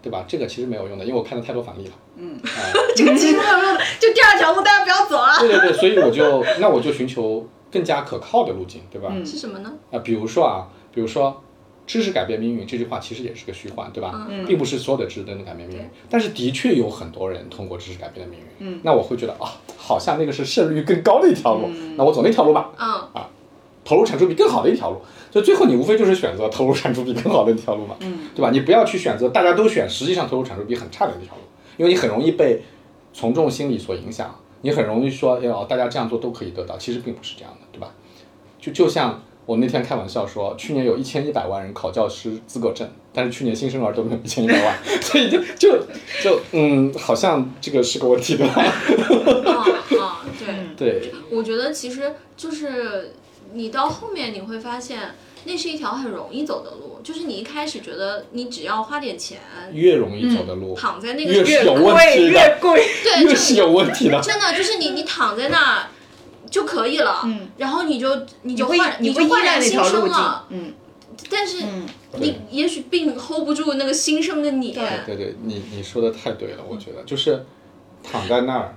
[0.02, 0.26] 对吧？
[0.28, 1.92] 这个其实没有用的，因为我看了太多反例了。
[2.16, 5.38] 嗯，啊， 这个其实没有用的，就第二条路大家不要走啊。
[5.42, 9.14] 对对对，所以我就那我就寻求更加可靠的路径，对吧？
[9.26, 9.72] 是什么呢？
[9.92, 11.44] 啊，比如说啊，比如说
[11.90, 14.28] “知识改变命运”这句话其实也是个虚幻，对吧？
[14.30, 18.46] 嗯并不是所有的知识都能改变命运，但是的确有很多人通过知识改变了命运。
[18.60, 21.68] 嗯，那我会觉得啊，好像那个是胜率更高的一条路，
[21.98, 23.24] 那我走那条路吧，嗯，
[23.84, 25.02] 投入产出比更好的一条路。
[25.32, 28.52] 所以最后你无非就是选择投入产出比更好的一条路嘛，嗯，对吧？
[28.52, 31.42] 你不要去选择大家都选，实际上投入产出比很差的一条路，
[31.78, 32.62] 因为你很容易被
[33.14, 37.92] 从众心理所影响，你很容易说，哎呦，大家这样做都可以得到，其实并不是这样的，对吧？
[38.60, 45.88] 就就像我那天开玩笑说，去年有一千一百万人考教师资格证，但是去年新生儿都没有一千一百万， 所以就就
[46.22, 48.62] 就嗯，好像这个是个问题，对 吧？
[49.52, 49.66] 啊
[50.00, 51.00] 啊，对。
[51.02, 53.16] 对，我觉得其实就是
[53.54, 59.40] 你到后面你会发现，那是一条很容易走的路，就是你一开始觉得你只要花点钱，
[59.74, 62.86] 越容易走的路，躺在那个越是有问贵题的，越贵。
[63.04, 64.22] 对，越就是有问题的。
[64.22, 65.88] 真的就是你你躺在那儿
[66.50, 67.48] 就可以了，嗯。
[67.58, 68.10] 然后你就
[68.44, 70.74] 你就你会焕你就焕然新生路了，，嗯。
[71.30, 71.86] 但是嗯，
[72.20, 77.46] 你也许并 hold 不住那个新生的你，对对对，你你说的太对了，我觉得就是
[78.02, 78.74] 躺在那儿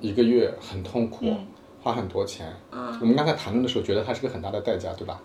[0.00, 1.46] 一个月很痛苦，嗯。
[1.82, 2.54] 花很多钱。
[2.70, 2.96] 嗯。
[3.00, 5.20] 我们刚才谈论的时候，觉得它是个很大的代价，对吧？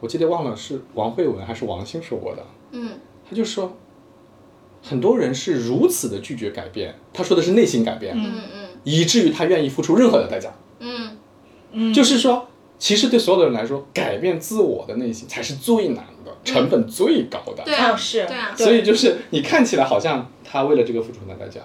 [0.00, 2.98] 我记得忘了是王慧文还是王兴说过的，嗯。
[3.28, 3.76] 他就说，
[4.82, 8.68] 很多人是如此的拒绝改变，他说的是内心改变，嗯嗯。
[8.82, 10.52] 以至于他愿意付出任何的代价。
[11.72, 12.48] 嗯，就是说，
[12.78, 17.62] 其实对所有的人来说，改变自我的内心才是最难的，成本最高的。
[17.64, 18.26] 对啊，啊是。
[18.26, 21.60] 对啊，所以就是你看起来好像他为了这个付出很大代价，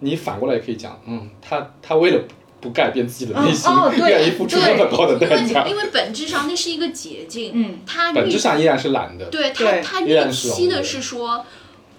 [0.00, 2.20] 你反过来也可以讲，嗯，他他为了
[2.60, 4.10] 不改变自己的内心，哦对。
[4.10, 5.64] 愿意付出那么高的代价。
[5.64, 9.26] 为，因为本质上那是一个捷径，嗯，他本质上依然是懒的。
[9.26, 10.82] 对他他依然预期的。
[10.82, 11.44] 是说。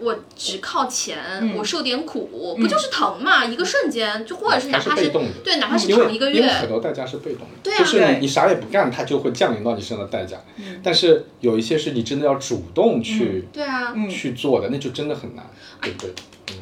[0.02, 1.56] 我只靠钱，嗯。
[1.58, 3.46] 我受点苦，不就是疼嘛？
[3.46, 5.30] 一个瞬间，就或者是哪怕是怕被动的。
[5.44, 7.78] 对，哪怕是因为躺一个因为很月，多代价是被动的，对啊。
[7.80, 8.14] 就是对。
[8.16, 10.38] 你你啥也不干，它就会降临到你身上的代价。
[10.84, 15.46] 但是有一些是你真的要主动去、对啊，去做的，那就真的很难，
[15.82, 16.14] 对不对？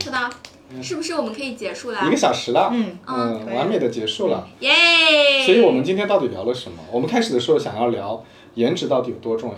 [0.03, 0.29] 是的，
[0.83, 2.01] 是不是我们可以结束了？
[2.05, 2.11] 一？
[2.11, 4.47] 个小时了，嗯嗯，完美的结束了。
[4.59, 4.69] 耶！
[5.45, 6.77] 所以我们今天到底聊了什么？
[6.91, 8.23] 我们开始的时候想要聊
[8.55, 9.49] 颜值到底有多重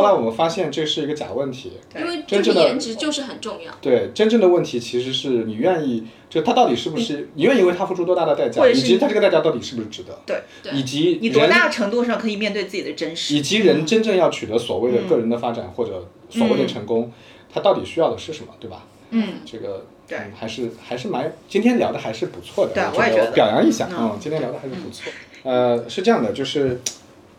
[0.00, 1.72] 后来我们发现这是一个假问题。
[1.96, 3.72] 因为真正的颜值就是很重要。
[3.80, 13.34] 对，真正的问题其实是你愿意，就他到底是不是你愿意为他付出多大的代价，以及他这个代价到底是不是值得，对，对以及你多大程度上可以面对自己的真实？
[13.34, 17.12] 以及人真正要取得所谓的个人的发展或者所谓的成功，
[17.52, 18.84] 他到底需要的是什么，对吧？
[19.10, 25.12] 嗯，这个对嗯还是还是蛮今天聊的还是不错的，对我我也觉得表扬一下，嗯嗯，今天聊的还是不错。
[25.42, 26.80] 呃，是这样的，就是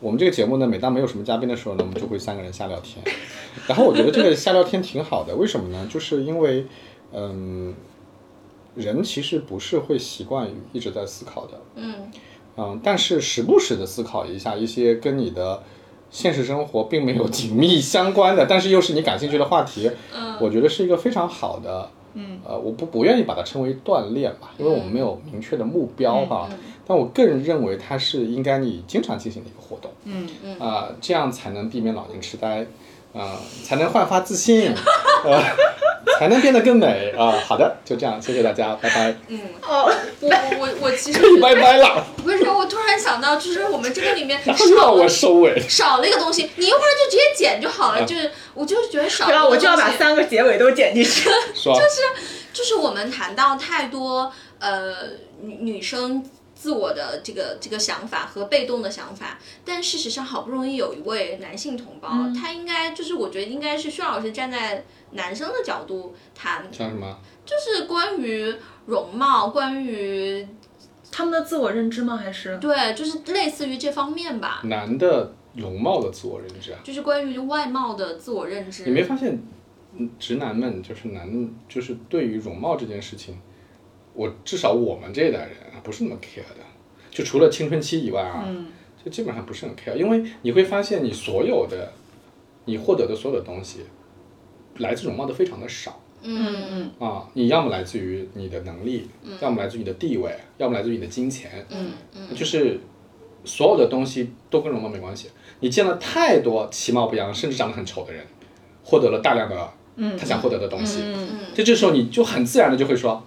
[0.02, 3.06] 我们这个节目呢，每当没有什么嘉宾的时候呢，我们就会三个人瞎聊天。
[3.68, 5.88] 然后我觉得这个瞎聊天挺好的，为什么呢？
[5.90, 6.66] 就是因为，
[7.14, 7.74] 嗯，
[8.74, 12.12] 人其实不是会习惯于一直在思考的，嗯。
[12.58, 15.64] 嗯，但是时不时的思考一下一些跟你的
[16.10, 20.36] 现实生活并没有紧密相关的，但是又是你感兴趣的话题，嗯。
[20.42, 26.50] 我觉得是一个非常好的，嗯，呃，我不不愿意把它称为锻炼吧，因为我们没有明确的目标哈，
[26.92, 32.66] 但我个人认为它是应该你经常进行的一个活动，嗯嗯啊、这样才能避免老年痴呆，
[33.14, 34.76] 啊、才能焕发自信，
[35.24, 35.42] 呃，
[36.20, 39.90] 才能变得更美啊、好的，就这样，谢谢大家，拜拜，嗯，哦，
[40.20, 45.58] 我我我我其实可 以拜拜了，为什么我突然想到，就是我们这个里面然后又让我收尾。
[45.70, 48.06] 少了一个东西，你一会儿就直接剪就好了。
[48.06, 51.30] 就是我就是觉得少了然一个东西，后我就要把三个结尾都剪进去。
[51.56, 52.02] 就是
[52.52, 54.30] 就是我们谈到太多
[54.60, 54.94] 呃
[55.42, 56.22] 女女生
[56.62, 62.08] 自我的这个这个想法和被动的想法，但事实上好不容易有一位男性同胞，
[62.40, 67.18] 他应该就是我觉得应该是薛老师站在男生的角度谈，像什么？
[67.44, 68.54] 就是关于
[68.86, 70.48] 容貌，关于
[71.12, 72.16] 他们的自我认知吗？
[72.16, 76.80] 还是对，就是类似于这方面吧，男的容貌的自我认知啊？
[76.84, 78.84] 就是关于外貌的自我认知。
[78.86, 79.42] 你没发现，
[79.98, 83.36] 嗯直男们就是男，就是对于容貌这件事情，
[84.14, 86.64] 我至少我们这一代人啊，不是那么 care 的。
[87.10, 88.46] 就除了青春期以外啊，
[89.04, 91.92] 就基本上不是很 care，因为你会发现你所有的，
[92.66, 93.80] 你获得的所有的东西，
[94.78, 96.00] 来自容貌的非常的少。
[96.24, 96.92] 嗯嗯。
[97.00, 99.08] 啊，你要么来自于你的能力，
[99.42, 102.36] 要么来自于你的地位，要么来自于你的金钱，嗯嗯。
[102.36, 102.80] 就是
[103.44, 105.30] 所有的东西都跟容貌没关系。
[105.60, 108.24] 你见了太多其貌不扬，甚至长得很丑的人，
[108.84, 109.74] 获得了大量的
[110.18, 113.24] 他想获得的东西，嗯嗯就这时候你就很自然的就会说，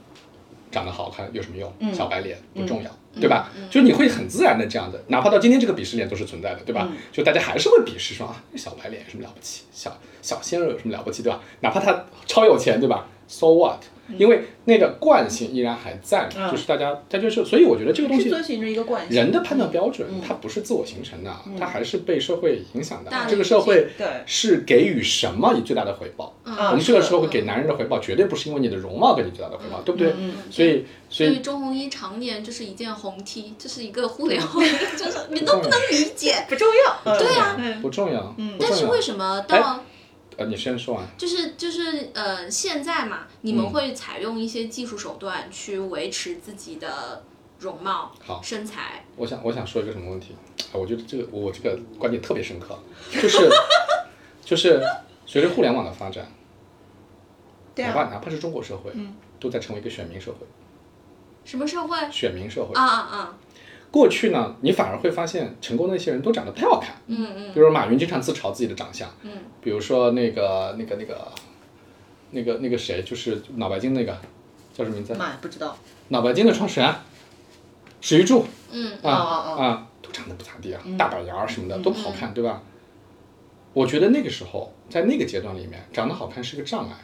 [0.74, 1.72] 长得好看有什么用？
[1.94, 3.52] 小白脸不重要，对吧？
[3.70, 6.88] 就是你会很自然的这样的，哪怕到今天这个鄙视链都是存在的，对吧？
[7.12, 9.62] 就大家还是会鄙视说啊，小白脸有什么了不起？
[9.72, 11.40] 小小鲜肉有什么了不起，对吧？
[11.60, 13.80] 哪怕他超有钱，对吧？So what？
[14.18, 19.16] 因为那个惯性依然还在嘛，就是大家，他就是，所以我觉得这个东西遵循着一个惯性。
[19.16, 23.26] 人的判断标准，它不是自我形成的，它还是被社会影响的大。
[23.26, 26.34] 这个社会对是给予什么以最大的回报？
[26.44, 30.12] 嗯我们这个时候会给男人的回报，绝对不是因为你的容貌给你最大的回报，对不对？
[30.50, 34.64] 所以，所以所以钟红一常年就是一件红 T，这是一个互联网，
[34.96, 36.46] 就是你都不能理解。
[36.48, 37.18] 不重要。
[37.18, 38.84] 对啊嗯不重要，嗯但是。
[38.94, 39.80] 为什么到
[40.36, 41.06] 呃，你先说完。
[41.16, 47.24] 就是就是呃现在嘛，你们会采用一些技术手段去维持自己的
[47.60, 49.04] 容貌、好身材？
[49.16, 50.34] 我想，我想说一个什么问题？
[50.72, 52.78] 啊，我觉得这个我这个观点特别深刻，
[53.12, 53.48] 就是
[54.44, 54.82] 就是
[55.24, 56.26] 随着互联网的发展，
[57.74, 58.92] 对啊，哪怕哪怕是中国社会，
[59.38, 60.46] 都在成为一个选民社会，
[61.44, 61.96] 什么社会？
[62.10, 62.74] 选民社会。
[62.74, 63.38] 啊啊啊！
[63.94, 66.96] 过去呢，你反而会发现成功的那些人都长得不太好看。
[67.06, 69.30] 嗯嗯比如马云经常自嘲自己的长相，嗯，
[69.62, 71.32] 比如说那个那个那个
[72.32, 74.18] 那个那个谁，就是脑白金那个
[74.72, 75.14] 叫什么名字？
[75.14, 75.76] 妈呀，不知道。
[76.08, 76.92] 脑白金的创始人
[78.00, 82.60] 史玉柱嗯啊哦哦哦啊，都长得不咋地啊，大板牙什么的都不好看，对吧？
[83.74, 86.96] 我觉得那个时候在那个阶段里面，长得好看是个障碍，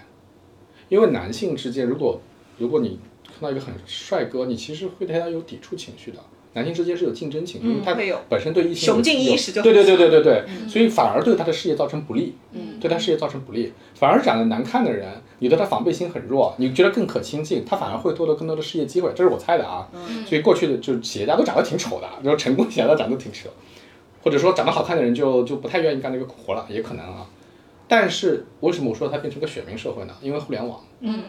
[0.88, 2.20] 因为男性之间，如果
[2.58, 6.18] 如果你看到一个很帅哥，你其实会对他有抵触情绪的。
[6.54, 7.94] 男性之间是有竞争情绪，因为他
[8.28, 12.34] 本身对异性有雄竞意识就对对对对对对，所以反而对他的事业造成不利。
[12.52, 13.72] 嗯对他事业造成不利。
[13.94, 15.06] 反而长得难看的人，
[15.40, 19.12] 你对他防备心很弱，你觉得更可亲近，他反而会获得更多的事业机会。
[19.14, 19.86] 这是我猜的啊。
[20.26, 23.50] 所以过去的就是企业家都长得挺丑的，然后成功企业家长得挺丑，
[24.22, 27.26] 或者说长得好看的人就就不太愿意干这个活了，也可能啊。
[27.86, 30.14] 但是为什么我说它变成个选民社会呢？
[30.22, 31.24] 因为互联网，嗯，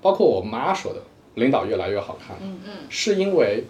[0.00, 1.00] 包括我妈说的，
[1.34, 3.64] 领导越来越好看，嗯嗯，是因为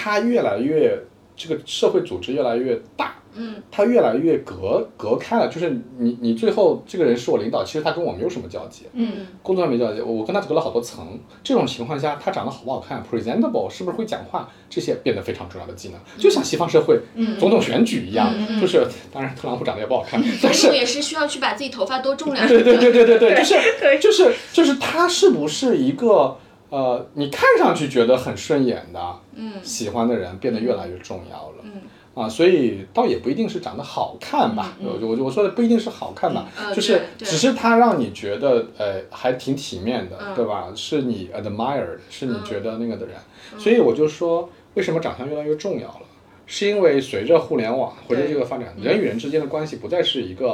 [0.00, 0.96] 它越来越
[1.36, 5.48] 这个社会组织越来越大，嗯，它越来越隔隔开了。
[5.48, 11.18] 就是你你最后这个人是我领导，其实他跟我没有什么交集，嗯，工作上没交集，我跟他隔了好多层。
[11.42, 15.98] 这种情况下，他长得好不好看，presentable 是不是会讲话，这些变得非常重要的技能。
[16.16, 17.00] 就像西方社会
[17.40, 23.98] 总统选举一样，就是当然特朗普长得也不好看，但是 我也是需要去把自己头发多种两对对对对对对，就是对。
[23.98, 26.36] 就是就是他是不是一个
[26.70, 29.00] 呃，你看上去觉得很顺眼的，
[29.34, 29.52] 嗯。
[29.62, 31.56] 喜欢的人变得越来越重要了。
[31.62, 31.72] 嗯。
[32.14, 40.34] 啊，所以倒也不一定是长得好看吧，我我我说的不一定是好看吧，呃就是只是他让你觉得呃还挺体面的，嗯。
[40.34, 40.68] 对吧？
[40.74, 43.14] 是你 admire，是你觉得那个的人，
[43.56, 46.02] 所以我就说为什么长相越来越重要了，
[46.46, 50.48] 是因为随着互联网，随着这个发展，人与人之间的关系不再是一个。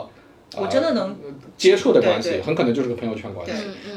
[0.57, 1.17] 呃我真的能
[1.57, 3.53] 接触的关系，很可能就是个朋友圈关系。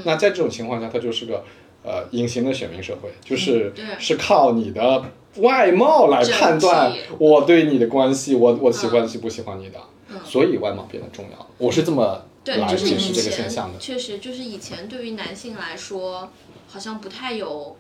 [0.06, 1.44] 那在这种情况下，它就是个
[1.88, 5.06] 呃隐形的选民社会，就是、对是靠你的
[5.38, 9.80] 外貌来判断我对你的关系，我我喜欢喜不喜欢你的，
[10.10, 11.48] 嗯所以外貌变得重要。
[11.58, 13.80] 我是这么对，来就是以解释这个现象的。
[13.80, 16.30] 确实就是以前对于男性来说，
[16.68, 17.78] 好像不太有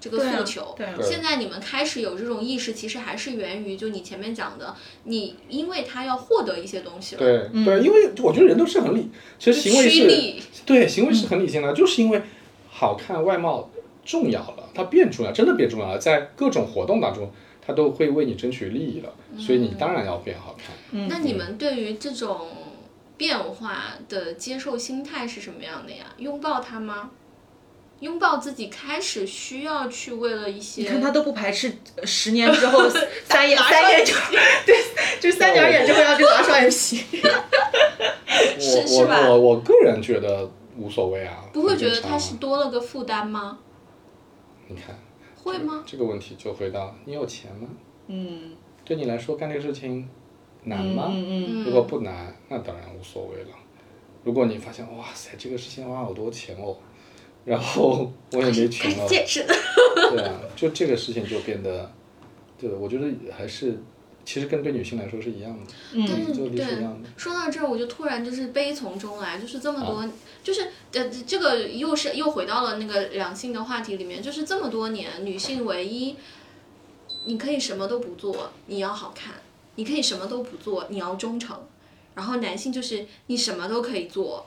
[0.00, 0.74] 这个诉求。
[0.76, 12.22] 对啊对现在你们开始有这种意识，其实还是源于就你前面讲的，你因为他要获得一些东西了，对、对，因为我觉得人都是很理，其实行为是，对行为是很理性的，就是因为
[12.80, 13.68] 好看外貌
[14.02, 21.06] 重要了，它变重要，真的变重要了，在各种活动当中，它都会为你争取利益了，所以你当然要变好看。
[21.06, 22.48] 那你们对于这种
[23.18, 26.06] 变化的接受心态是什么样的呀？
[26.16, 27.10] 拥抱它吗？
[28.00, 32.88] 拥抱自己，开始需要去为了一些，你看他都不排斥，呃十年之后
[33.28, 34.14] 三眼三眼就
[34.64, 34.74] 对，
[35.20, 37.04] 就三角眼之后要去拿双眼皮。
[38.58, 40.50] 是是吧我我我我个人觉得
[40.80, 43.58] 无所谓啊，不会觉得它是多了个负担吗？
[44.66, 44.98] 你看
[45.36, 45.84] 会吗？
[45.86, 47.68] 这个问题就回到你有钱吗？
[48.06, 48.52] 嗯
[48.84, 50.08] 对你来说干这个事情
[50.64, 51.12] 难吗？
[51.14, 53.50] 嗯如果不难，那当然无所谓了。
[54.24, 56.76] 如果你发现哇塞这个事情花好多钱哦，
[57.44, 59.46] 然后 我也没钱了，健身。
[60.10, 61.90] 对啊，就这个事情就变得，
[62.58, 63.78] 对，我觉得还是
[64.24, 67.08] 其实跟对女性来说是一样的，嗯但是这个理对是一样的。
[67.16, 70.12] 说到这儿，我就突然就是悲从中来，就是这么多，啊
[70.42, 76.16] 就是呃，这个又是又回到了那个两性的话题里面，就是这么多年，女性唯一，
[77.24, 79.34] 你可以什么都不做，你要好看；
[79.74, 81.58] 你可以什么都不做，你要忠诚。
[82.14, 84.46] 然后男性就是你什么都可以做，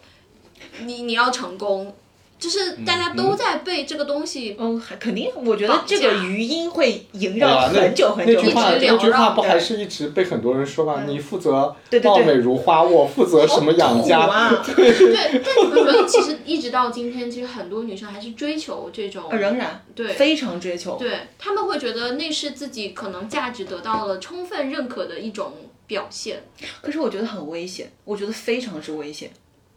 [0.86, 1.96] 你你要成功，
[2.44, 4.54] 就是大家都在被这个东西。
[4.60, 8.34] 嗯，还肯定，我觉得这个余音会萦绕很久很久。
[8.34, 11.04] 那句话，一直那句缭绕话不还是一直被很多人说吗？
[11.08, 11.74] 你负责
[12.04, 14.20] 貌美如花，我负责什么养家？
[14.28, 20.98] 啊， 对，但你们觉得其实一直到今天，其实很多女生还是追求这种呃仍然对非常追求。
[20.98, 25.54] 对他们会觉得那是自己可能价值得到了充分认可的一种
[25.88, 26.44] 表现。
[26.82, 29.32] 可是我觉得很危险，我觉得非常之危险。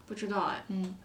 [0.05, 0.95] 不知道哎，嗯。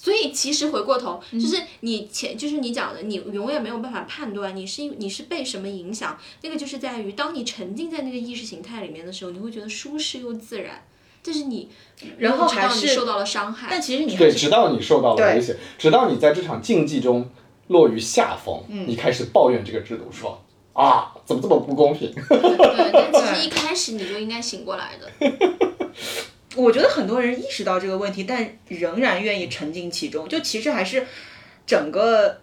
[0.00, 6.16] 所以其实回过头，就是你前就是你讲的，你永远没有办法判断你是因你是被什么影响。
[6.42, 10.86] 那个就是在于，当你沉浸在那个意识形态里面的时候，你会觉得舒适又自然，
[11.20, 11.68] 但是你
[12.16, 13.66] 然后还是你受到了伤害。
[13.68, 17.28] 但其实你还对，直到你受到了威胁，直到你在这场竞技中
[17.66, 20.40] 落于下风，嗯你开始抱怨这个制度，说
[20.74, 22.14] 啊，怎么这么不公平？
[22.14, 25.10] 对，但其实 一开始你就应该醒过来的。
[26.56, 31.06] 我觉得很多人意识到这个问题，但仍然愿意沉浸其中，就其实还是
[31.66, 32.38] 整个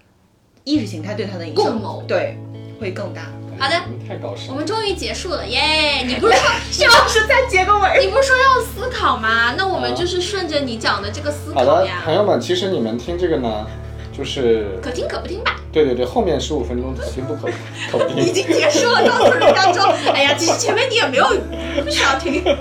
[0.63, 2.37] 意识形态对他的影响共对
[2.79, 3.31] 会更大。
[3.57, 3.73] 好的
[4.07, 4.19] 太。
[4.49, 6.03] 我们终于结束了耶！
[6.05, 8.05] 你不是说希望 是再结个尾。
[8.05, 9.55] 你不是说要思考吗？
[9.57, 13.65] 那我们就是顺着你讲的这个思好的，考呀，朋友们，其实你们听这个呢，
[14.17, 15.55] 就是可听可不听吧。
[15.71, 17.49] 对对对，后面十五分钟可听不可
[17.91, 18.33] 可不已听。
[18.33, 21.25] 经结束了，告诉人家之后，哎呀，其实前面你也没有
[21.83, 22.41] 不需要听。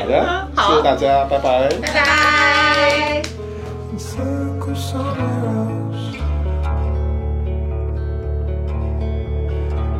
[0.00, 1.68] 好的，谢谢大家，拜拜。
[1.80, 3.22] 拜拜。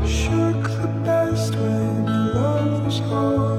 [0.07, 3.54] Shook the best when your love was gone.